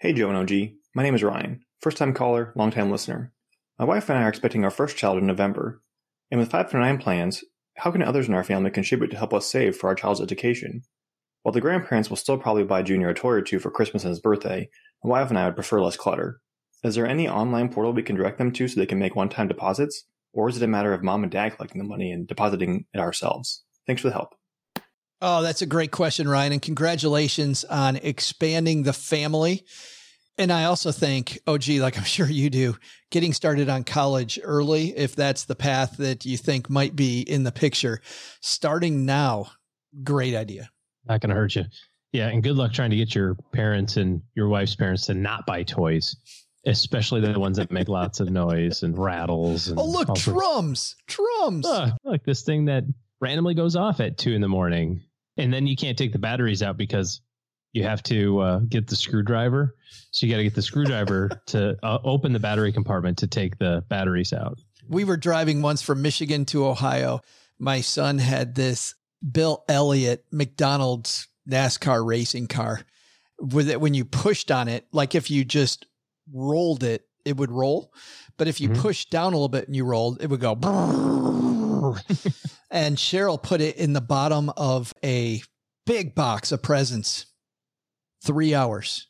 [0.02, 0.72] Hey, Joe and OG.
[0.94, 1.62] My name is Ryan.
[1.80, 3.32] First time caller, long time listener.
[3.80, 5.82] My wife and I are expecting our first child in November.
[6.30, 7.46] And with 529 plans,
[7.78, 10.82] how can others in our family contribute to help us save for our child's education?
[11.44, 14.10] While the grandparents will still probably buy Junior a toy or two for Christmas and
[14.10, 14.70] his birthday,
[15.06, 16.42] my wife and I would prefer less clutter.
[16.84, 19.30] Is there any online portal we can direct them to so they can make one
[19.30, 20.06] time deposits?
[20.34, 23.00] Or is it a matter of mom and dad collecting the money and depositing it
[23.00, 23.64] ourselves?
[23.86, 24.36] Thanks for the help.
[25.22, 26.54] Oh, that's a great question, Ryan.
[26.54, 29.66] And congratulations on expanding the family.
[30.38, 32.78] And I also think, oh, gee, like I'm sure you do,
[33.12, 37.44] getting started on college early, if that's the path that you think might be in
[37.44, 38.00] the picture,
[38.40, 39.52] starting now,
[40.04, 40.70] great idea.
[41.06, 41.66] Not going to hurt you.
[42.14, 42.30] Yeah.
[42.30, 45.64] And good luck trying to get your parents and your wife's parents to not buy
[45.64, 46.16] toys
[46.66, 49.68] especially the ones that make lots of noise and rattles.
[49.68, 51.66] And oh, look, drums, drums.
[51.66, 52.84] Uh, like this thing that
[53.22, 55.02] randomly goes off at two in the morning.
[55.38, 57.22] And then you can't take the batteries out because
[57.72, 59.76] you have to uh, get the screwdriver.
[60.12, 63.58] So you got to get the screwdriver to uh, open the battery compartment to take
[63.58, 64.60] the batteries out.
[64.88, 67.22] We were driving once from Michigan to Ohio.
[67.60, 68.96] My son had this
[69.32, 72.82] Bill Elliott McDonald's NASCAR racing car
[73.40, 75.86] with it when you pushed on it, like if you just
[76.34, 77.94] rolled it, it would roll.
[78.38, 78.82] But if you mm-hmm.
[78.82, 80.54] pushed down a little bit and you rolled, it would go.
[82.72, 85.42] and Cheryl put it in the bottom of a
[85.86, 87.26] big box of presents.
[88.24, 89.08] Three hours.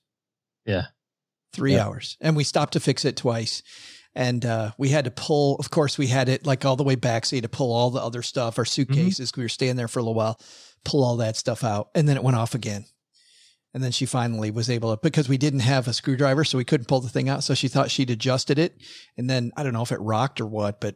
[0.65, 0.85] Yeah.
[1.53, 1.85] Three yeah.
[1.85, 2.17] hours.
[2.21, 3.63] And we stopped to fix it twice.
[4.15, 6.95] And uh, we had to pull, of course, we had it like all the way
[6.95, 7.25] back.
[7.25, 9.31] So you had to pull all the other stuff, our suitcases.
[9.31, 9.41] Mm-hmm.
[9.41, 10.39] We were staying there for a little while,
[10.83, 11.89] pull all that stuff out.
[11.95, 12.85] And then it went off again.
[13.73, 16.65] And then she finally was able to, because we didn't have a screwdriver, so we
[16.65, 17.43] couldn't pull the thing out.
[17.43, 18.75] So she thought she'd adjusted it.
[19.17, 20.95] And then I don't know if it rocked or what, but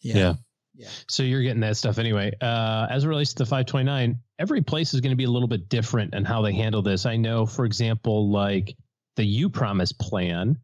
[0.00, 0.16] yeah.
[0.16, 0.34] Yeah.
[0.74, 0.88] yeah.
[1.08, 2.32] So you're getting that stuff anyway.
[2.40, 5.48] Uh, as it relates to the 529, every place is going to be a little
[5.48, 7.06] bit different in how they handle this.
[7.06, 8.76] I know, for example, like
[9.16, 10.56] the Upromise plan,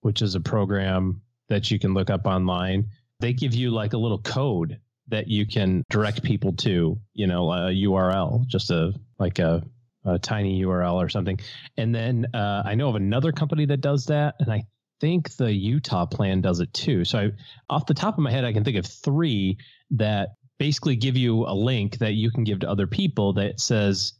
[0.00, 2.86] which is a program that you can look up online,
[3.20, 7.50] they give you like a little code that you can direct people to, you know,
[7.52, 9.62] a URL, just a like a
[10.04, 11.38] a tiny URL or something.
[11.76, 14.64] And then uh, I know of another company that does that, and I
[15.00, 17.04] think the Utah plan does it too.
[17.04, 17.30] So I,
[17.68, 19.58] off the top of my head, I can think of three
[19.92, 24.14] that basically give you a link that you can give to other people that says,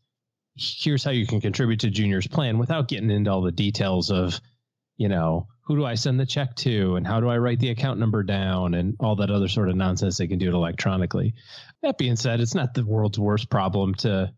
[0.57, 4.41] "Here's how you can contribute to Junior's plan," without getting into all the details of,
[4.97, 7.71] you know, who do I send the check to and how do I write the
[7.71, 11.35] account number down and all that other sort of nonsense they can do it electronically.
[11.83, 14.33] That being said, it's not the world's worst problem to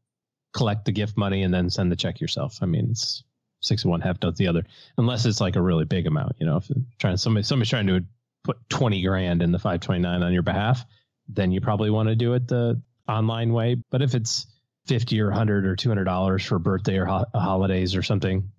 [0.57, 2.59] collect the gift money and then send the check yourself.
[2.63, 3.23] I mean, it's
[3.61, 4.65] six of one, half does the other,
[4.97, 6.33] unless it's like a really big amount.
[6.39, 8.05] You know, if trying somebody somebody's trying to
[8.43, 10.85] put twenty grand in the five twenty nine on your behalf,
[11.29, 13.77] then you probably want to do it the online way.
[13.91, 14.47] But if it's
[14.87, 18.51] fifty or hundred or two hundred dollars for birthday or ho- holidays or something,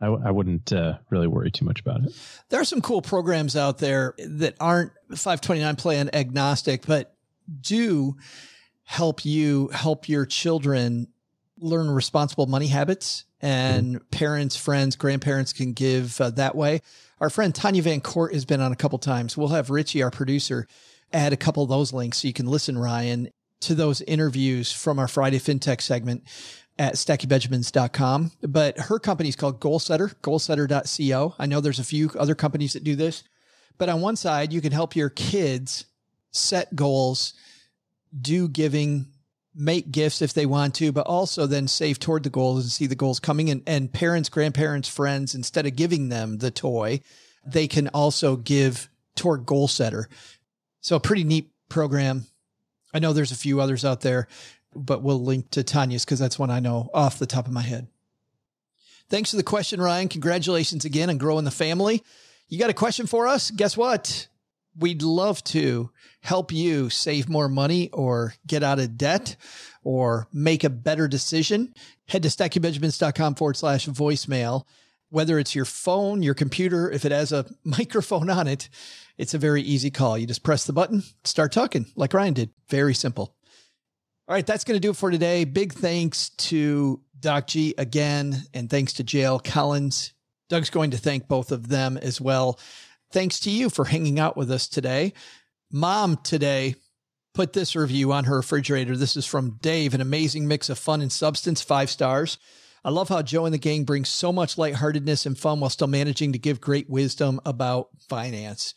[0.00, 2.12] I w- I wouldn't uh, really worry too much about it.
[2.50, 7.16] There are some cool programs out there that aren't 529 plan agnostic, but
[7.60, 8.16] do
[8.84, 11.08] help you help your children
[11.58, 16.82] learn responsible money habits and parents, friends, grandparents can give uh, that way.
[17.20, 19.36] Our friend Tanya Van Court has been on a couple times.
[19.36, 20.66] We'll have Richie, our producer,
[21.12, 23.30] add a couple of those links so you can listen, Ryan,
[23.60, 26.24] to those interviews from our Friday FinTech segment
[26.78, 28.32] at stackingbenjamins.com.
[28.42, 31.34] But her company is called Goalsetter, goalsetter.co.
[31.38, 33.24] I know there's a few other companies that do this,
[33.78, 35.86] but on one side, you can help your kids
[36.32, 37.32] set goals,
[38.18, 39.06] do giving,
[39.56, 42.86] make gifts if they want to, but also then save toward the goals and see
[42.86, 47.00] the goals coming and, and parents, grandparents, friends, instead of giving them the toy,
[47.46, 50.04] they can also give toward Goalsetter.
[50.80, 52.26] So a pretty neat program.
[52.92, 54.28] I know there's a few others out there,
[54.74, 57.62] but we'll link to Tanya's because that's one I know off the top of my
[57.62, 57.88] head.
[59.08, 60.08] Thanks for the question, Ryan.
[60.08, 62.02] Congratulations again on growing the family.
[62.48, 63.50] You got a question for us?
[63.50, 64.28] Guess what?
[64.78, 69.36] We'd love to help you save more money or get out of debt
[69.82, 71.72] or make a better decision.
[72.08, 74.64] Head to stackingbenjamins.com forward slash voicemail.
[75.08, 78.68] Whether it's your phone, your computer, if it has a microphone on it,
[79.16, 80.18] it's a very easy call.
[80.18, 82.50] You just press the button, start talking like Ryan did.
[82.68, 83.34] Very simple.
[84.28, 85.44] All right, that's going to do it for today.
[85.44, 90.12] Big thanks to Doc G again, and thanks to JL Collins.
[90.48, 92.58] Doug's going to thank both of them as well.
[93.12, 95.12] Thanks to you for hanging out with us today.
[95.70, 96.74] Mom today
[97.34, 98.96] put this review on her refrigerator.
[98.96, 102.38] This is from Dave, an amazing mix of fun and substance, five stars.
[102.86, 105.88] I love how Joe and the gang bring so much lightheartedness and fun while still
[105.88, 108.74] managing to give great wisdom about finance.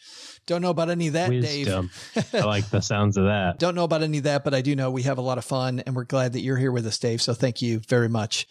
[0.47, 1.91] Don't know about any of that, Wisdom.
[2.15, 2.33] Dave.
[2.33, 3.59] I like the sounds of that.
[3.59, 5.45] Don't know about any of that, but I do know we have a lot of
[5.45, 7.21] fun and we're glad that you're here with us, Dave.
[7.21, 8.47] So thank you very much.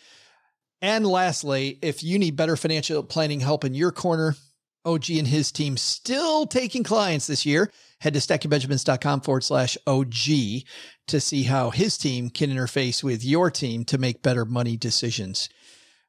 [0.81, 4.37] And lastly, if you need better financial planning help in your corner,
[4.89, 7.71] OG and his team still taking clients this year.
[8.01, 10.15] Head to stackingbenjamins.com forward slash OG
[11.09, 15.49] to see how his team can interface with your team to make better money decisions.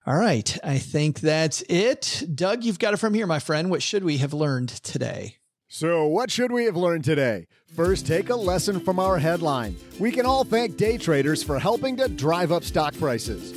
[0.05, 0.57] All right.
[0.63, 2.23] I think that's it.
[2.34, 3.69] Doug, you've got it from here, my friend.
[3.69, 5.36] What should we have learned today?
[5.67, 7.45] So, what should we have learned today?
[7.75, 9.75] First, take a lesson from our headline.
[9.99, 13.53] We can all thank day traders for helping to drive up stock prices.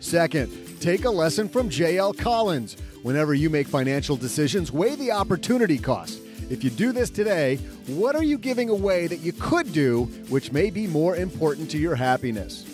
[0.00, 0.50] Second,
[0.80, 2.76] take a lesson from JL Collins.
[3.02, 6.20] Whenever you make financial decisions, weigh the opportunity cost.
[6.50, 10.52] If you do this today, what are you giving away that you could do, which
[10.52, 12.64] may be more important to your happiness?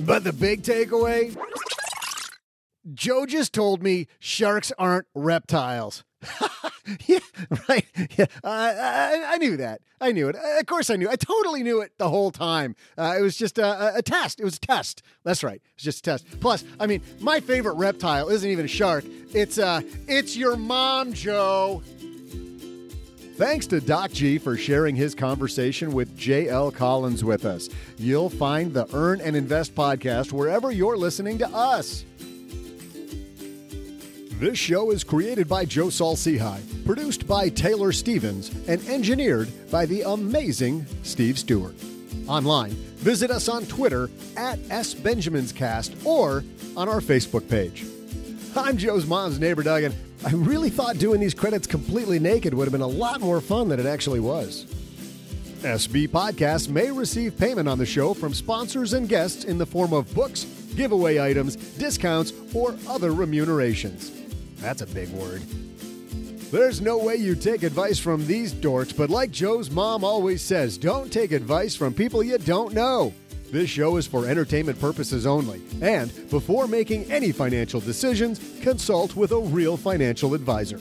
[0.00, 1.36] But the big takeaway
[2.94, 6.04] Joe just told me sharks aren't reptiles.
[7.06, 7.18] yeah,
[7.68, 7.84] right.
[8.16, 9.80] Yeah, uh, I, I knew that.
[10.00, 10.36] I knew it.
[10.36, 11.08] Of course, I knew.
[11.08, 12.74] I totally knew it the whole time.
[12.96, 14.40] Uh, it was just a, a, test.
[14.40, 15.02] It was a test.
[15.24, 15.60] That's right.
[15.74, 16.40] It's just a test.
[16.40, 19.04] Plus, I mean, my favorite reptile isn't even a shark.
[19.32, 21.82] It's uh, it's your mom, Joe.
[23.36, 26.70] Thanks to Doc G for sharing his conversation with J.L.
[26.70, 27.68] Collins with us.
[27.98, 32.06] You'll find the Earn and Invest podcast wherever you're listening to us.
[34.38, 40.02] This show is created by Joe Saul-Sehy, produced by Taylor Stevens, and engineered by the
[40.02, 41.74] amazing Steve Stewart.
[42.28, 46.44] Online, visit us on Twitter at SBenjaminsCast or
[46.76, 47.86] on our Facebook page.
[48.54, 49.94] I'm Joe's mom's neighbor, Doug, and
[50.26, 53.70] I really thought doing these credits completely naked would have been a lot more fun
[53.70, 54.66] than it actually was.
[55.62, 59.94] SB Podcasts may receive payment on the show from sponsors and guests in the form
[59.94, 60.44] of books,
[60.76, 64.12] giveaway items, discounts, or other remunerations.
[64.56, 65.42] That's a big word.
[66.50, 70.78] There's no way you take advice from these dorks, but like Joe's mom always says,
[70.78, 73.12] don't take advice from people you don't know.
[73.50, 79.32] This show is for entertainment purposes only, and before making any financial decisions, consult with
[79.32, 80.78] a real financial advisor.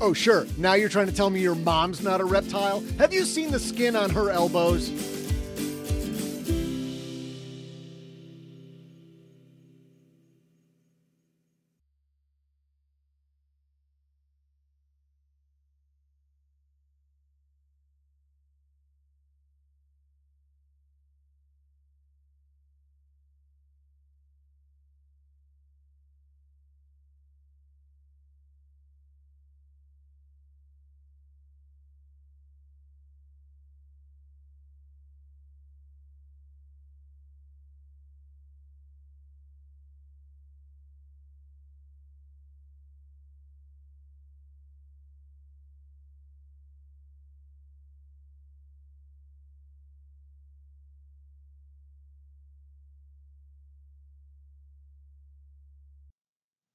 [0.00, 2.82] Oh, sure, now you're trying to tell me your mom's not a reptile?
[2.98, 5.13] Have you seen the skin on her elbows?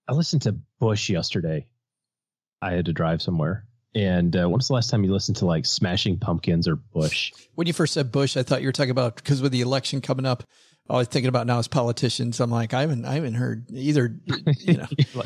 [0.09, 1.67] I listened to Bush yesterday.
[2.61, 3.65] I had to drive somewhere
[3.95, 7.31] And uh, when was the last time you listened to like Smashing Pumpkins or Bush?
[7.55, 10.01] When you first said Bush, I thought you were talking about because with the election
[10.01, 10.43] coming up,
[10.89, 12.39] all I was thinking about now as politicians.
[12.39, 14.19] I'm like, I haven't, I haven't heard either.
[14.61, 14.87] You know,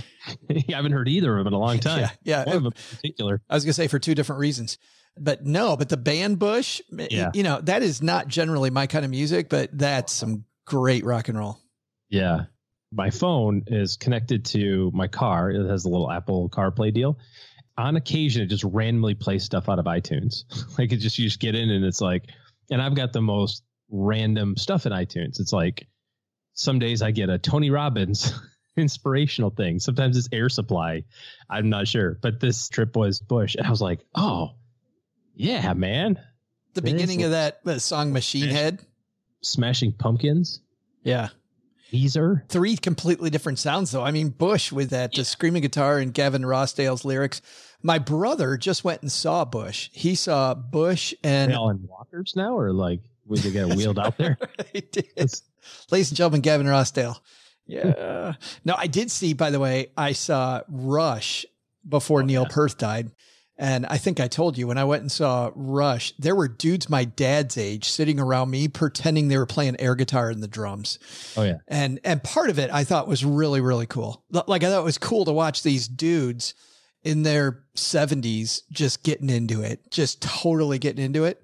[0.49, 2.01] I haven't heard either of them in a long time.
[2.01, 2.43] Yeah, yeah.
[2.45, 3.41] One of them in particular.
[3.49, 4.77] I was gonna say for two different reasons,
[5.17, 7.31] but no, but the band Bush, Yeah.
[7.33, 11.29] you know, that is not generally my kind of music, but that's some great rock
[11.29, 11.57] and roll.
[12.09, 12.45] Yeah.
[12.93, 15.49] My phone is connected to my car.
[15.49, 17.17] It has a little Apple CarPlay deal.
[17.77, 20.43] On occasion, it just randomly plays stuff out of iTunes.
[20.77, 22.25] like it just you just get in and it's like,
[22.69, 25.39] and I've got the most random stuff in iTunes.
[25.39, 25.87] It's like
[26.53, 28.33] some days I get a Tony Robbins
[28.77, 29.79] inspirational thing.
[29.79, 31.03] Sometimes it's Air Supply.
[31.49, 34.51] I'm not sure, but this trip was Bush, and I was like, oh,
[35.35, 36.19] yeah, man.
[36.73, 38.85] The beginning of that uh, song Machine Head.
[39.41, 40.61] Smashing Pumpkins.
[41.03, 41.29] Yeah.
[41.93, 42.47] Weezer.
[42.49, 44.03] Three completely different sounds though.
[44.03, 47.41] I mean, Bush with that the screaming guitar and Gavin Rossdale's lyrics.
[47.81, 49.89] My brother just went and saw Bush.
[49.93, 53.67] He saw Bush and Are they all in walkers now, or like would they get
[53.67, 54.37] wheeled out there?
[54.73, 55.07] he did.
[55.91, 57.19] Ladies and gentlemen, Gavin Rossdale.
[57.65, 58.33] Yeah.
[58.65, 61.45] no, I did see, by the way, I saw Rush
[61.87, 63.11] before oh, Neil Peart died.
[63.57, 66.89] And I think I told you when I went and saw Rush, there were dudes
[66.89, 70.97] my dad's age sitting around me pretending they were playing air guitar and the drums.
[71.37, 71.57] Oh yeah.
[71.67, 74.23] And and part of it I thought was really really cool.
[74.31, 76.55] Like I thought it was cool to watch these dudes
[77.03, 81.43] in their 70s just getting into it, just totally getting into it.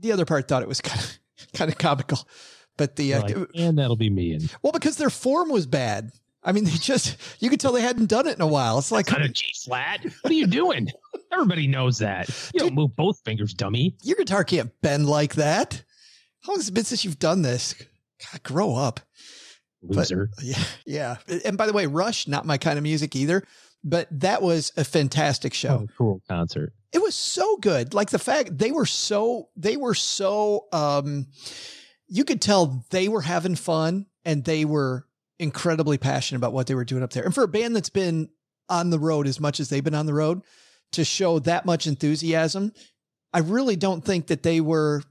[0.00, 1.18] The other part thought it was kind of
[1.54, 2.18] kind of comical.
[2.76, 4.34] But the uh, Like, and that'll be me.
[4.34, 6.12] And well because their form was bad.
[6.44, 8.78] I mean, they just you could tell they hadn't done it in a while.
[8.78, 10.04] It's like not a G flat.
[10.20, 10.90] What are you doing?
[11.32, 12.28] Everybody knows that.
[12.54, 13.96] You don't move both fingers, dummy.
[14.02, 15.82] your guitar can't bend like that.
[16.42, 17.74] How long has it been since you've done this?
[18.32, 19.00] God, grow up.
[19.82, 20.30] But- Loser.
[20.42, 21.16] yeah, yeah.
[21.44, 23.42] And by the way, Rush, not my kind of music either,
[23.82, 25.84] but that was a fantastic show.
[25.84, 26.72] Oh, cool concert.
[26.92, 27.94] It was so good.
[27.94, 31.26] Like the fact they were so they were so um
[32.06, 35.06] you could tell they were having fun and they were
[35.38, 37.24] incredibly passionate about what they were doing up there.
[37.24, 38.28] And for a band that's been
[38.68, 40.42] on the road as much as they've been on the road
[40.92, 42.72] to show that much enthusiasm,
[43.32, 45.02] I really don't think that they were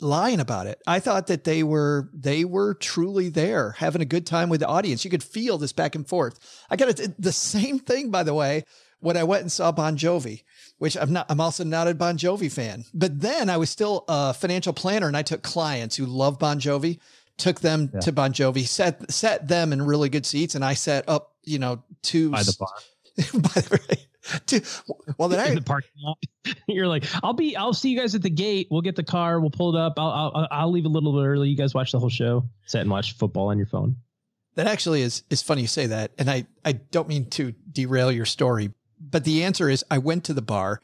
[0.00, 0.80] lying about it.
[0.86, 4.68] I thought that they were they were truly there having a good time with the
[4.68, 5.04] audience.
[5.04, 6.38] You could feel this back and forth.
[6.70, 8.64] I got it the same thing by the way
[9.00, 10.42] when I went and saw Bon Jovi,
[10.78, 12.84] which I'm not I'm also not a Bon Jovi fan.
[12.94, 16.60] But then I was still a financial planner and I took clients who love Bon
[16.60, 17.00] Jovi,
[17.36, 18.00] took them Yeah.
[18.00, 21.58] to Bon Jovi, set set them in really good seats and I set up, you
[21.58, 22.68] know, two By the bar.
[23.34, 23.98] by the
[25.18, 26.18] well then I in the parking lot.
[26.68, 28.68] You're like, I'll be, I'll see you guys at the gate.
[28.70, 29.40] We'll get the car.
[29.40, 29.94] We'll pull it up.
[29.98, 31.48] I'll, I'll, I'll leave a little bit early.
[31.48, 32.48] You guys watch the whole show.
[32.66, 33.96] Sit and watch football on your phone.
[34.54, 38.10] That actually is is funny you say that, and I I don't mean to derail
[38.10, 40.80] your story, but the answer is I went to the bar.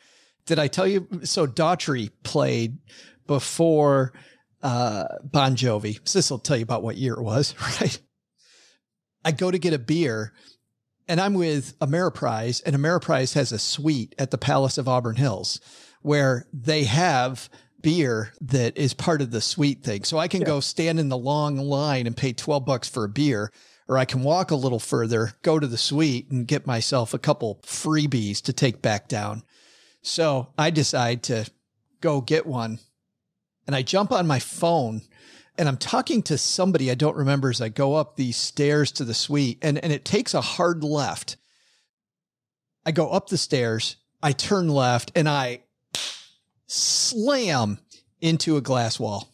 [0.46, 1.08] Did I tell you?
[1.24, 2.78] So Daughtry played
[3.26, 4.12] before
[4.62, 5.98] uh, Bon Jovi.
[6.08, 7.98] So this will tell you about what year it was, right?
[9.24, 10.32] I go to get a beer,
[11.08, 15.60] and I'm with Ameriprise, and Ameriprise has a suite at the Palace of Auburn Hills
[16.02, 17.48] where they have
[17.80, 20.04] beer that is part of the suite thing.
[20.04, 23.08] So I can go stand in the long line and pay 12 bucks for a
[23.08, 23.50] beer,
[23.88, 27.18] or I can walk a little further, go to the suite and get myself a
[27.18, 29.42] couple freebies to take back down.
[30.02, 31.50] So I decide to
[32.00, 32.80] go get one
[33.66, 35.02] and I jump on my phone
[35.56, 39.04] and I'm talking to somebody I don't remember as I go up these stairs to
[39.04, 41.36] the suite and, and it takes a hard left.
[42.84, 45.60] I go up the stairs, I turn left and I
[46.66, 47.78] slam
[48.20, 49.33] into a glass wall.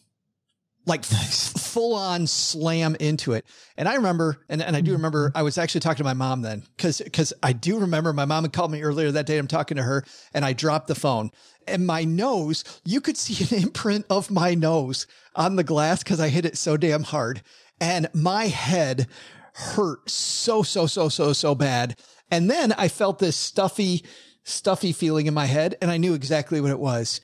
[0.87, 3.45] Like full on slam into it.
[3.77, 5.37] And I remember, and, and I do remember, mm-hmm.
[5.37, 8.43] I was actually talking to my mom then because, because I do remember my mom
[8.43, 9.37] had called me earlier that day.
[9.37, 10.03] I'm talking to her
[10.33, 11.29] and I dropped the phone
[11.67, 16.19] and my nose, you could see an imprint of my nose on the glass because
[16.19, 17.41] I hit it so damn hard.
[17.79, 19.07] And my head
[19.53, 21.99] hurt so, so, so, so, so bad.
[22.29, 24.05] And then I felt this stuffy,
[24.43, 27.21] stuffy feeling in my head and I knew exactly what it was.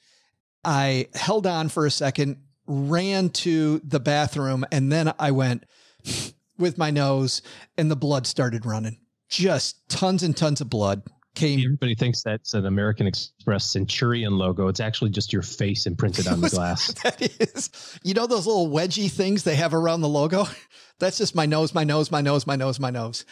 [0.63, 2.38] I held on for a second,
[2.68, 5.64] ran to the bathroom, and then I went
[6.57, 7.41] with my nose
[7.77, 8.98] and the blood started running.
[9.30, 11.03] Just tons and tons of blood
[11.35, 11.60] came.
[11.60, 14.68] Everybody thinks that's an American Express Centurion logo.
[14.68, 16.94] It's actually just your face imprinted on the glass.
[17.03, 20.45] That is, you know, those little wedgie things they have around the logo?
[20.99, 23.26] That's just my nose, my nose, my nose, my nose, my nose.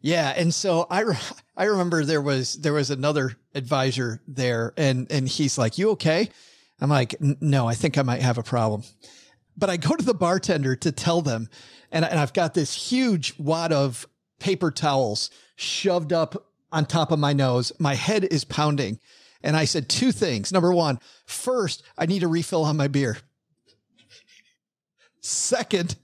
[0.00, 0.34] Yeah.
[0.36, 1.16] And so I, re-
[1.56, 6.30] I remember there was, there was another advisor there and, and he's like, you okay?
[6.84, 8.82] I'm like, no, I think I might have a problem.
[9.56, 11.48] But I go to the bartender to tell them,
[11.90, 14.06] and, and I've got this huge wad of
[14.38, 17.72] paper towels shoved up on top of my nose.
[17.78, 18.98] My head is pounding.
[19.42, 20.52] And I said two things.
[20.52, 23.16] Number one, first, I need a refill on my beer.
[25.20, 25.96] Second,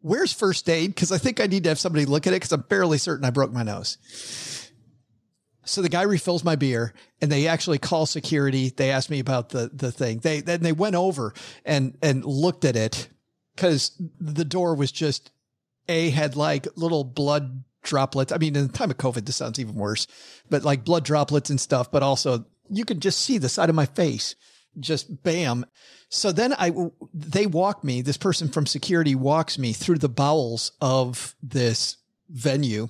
[0.00, 0.94] where's first aid?
[0.94, 3.24] Because I think I need to have somebody look at it because I'm fairly certain
[3.24, 3.98] I broke my nose.
[5.64, 8.70] So the guy refills my beer and they actually call security.
[8.70, 10.18] They asked me about the, the thing.
[10.18, 11.34] They, then they went over
[11.64, 13.08] and, and looked at it
[13.54, 15.30] because the door was just
[15.88, 18.32] a had like little blood droplets.
[18.32, 20.06] I mean, in the time of COVID, this sounds even worse,
[20.48, 23.74] but like blood droplets and stuff, but also you could just see the side of
[23.74, 24.34] my face,
[24.78, 25.66] just bam.
[26.08, 26.72] So then I,
[27.12, 31.98] they walk me, this person from security walks me through the bowels of this
[32.28, 32.88] venue.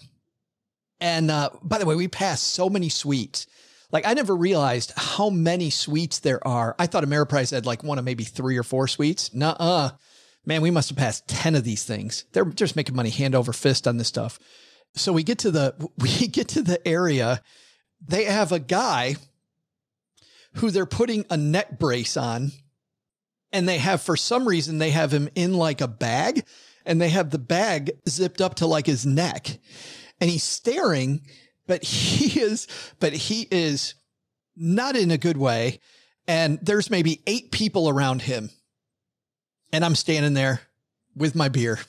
[1.02, 3.48] And, uh, by the way, we passed so many suites.
[3.90, 6.76] Like I never realized how many suites there are.
[6.78, 9.34] I thought Ameriprise had like one of maybe three or four suites.
[9.34, 9.90] Nuh-uh.
[10.46, 12.24] Man, we must have passed 10 of these things.
[12.32, 14.38] They're just making money hand over fist on this stuff.
[14.94, 17.42] So we get to the we get to the area.
[18.00, 19.16] They have a guy
[20.54, 22.52] who they're putting a neck brace on.
[23.52, 26.44] And they have, for some reason, they have him in like a bag
[26.86, 29.58] and they have the bag zipped up to like his neck
[30.22, 31.20] and he's staring,
[31.66, 32.68] but he is,
[33.00, 33.94] but he is
[34.56, 35.80] not in a good way.
[36.28, 38.50] And there's maybe eight people around him.
[39.72, 40.60] And I'm standing there
[41.16, 41.80] with my beer.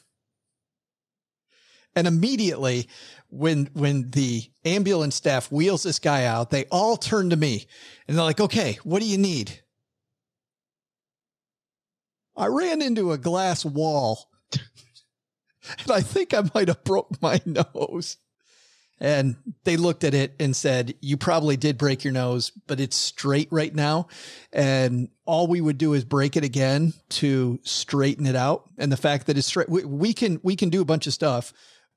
[1.96, 2.90] And immediately
[3.30, 7.68] when, when the ambulance staff wheels this guy out, they all turn to me
[8.08, 9.62] and they're like, okay, what do you need?
[12.36, 14.28] I ran into a glass wall
[15.80, 18.18] and I think I might have broke my nose.
[19.00, 19.36] And
[19.66, 23.50] they looked at it and said, you probably did break your nose, but it's straight
[23.52, 24.08] right now.
[24.54, 28.70] And all we would do is break it again to straighten it out.
[28.78, 31.14] And the fact that it's straight, we, we can, we can do a bunch of
[31.14, 31.52] stuff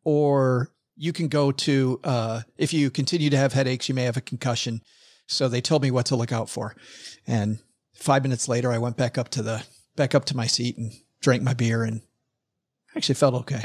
[0.04, 4.16] or you can go to, uh, if you continue to have headaches, you may have
[4.16, 4.80] a concussion.
[5.28, 6.74] So they told me what to look out for.
[7.26, 7.58] And
[7.94, 9.64] five minutes later, I went back up to the,
[9.96, 12.00] back up to my seat and drank my beer and
[12.96, 13.64] actually felt okay.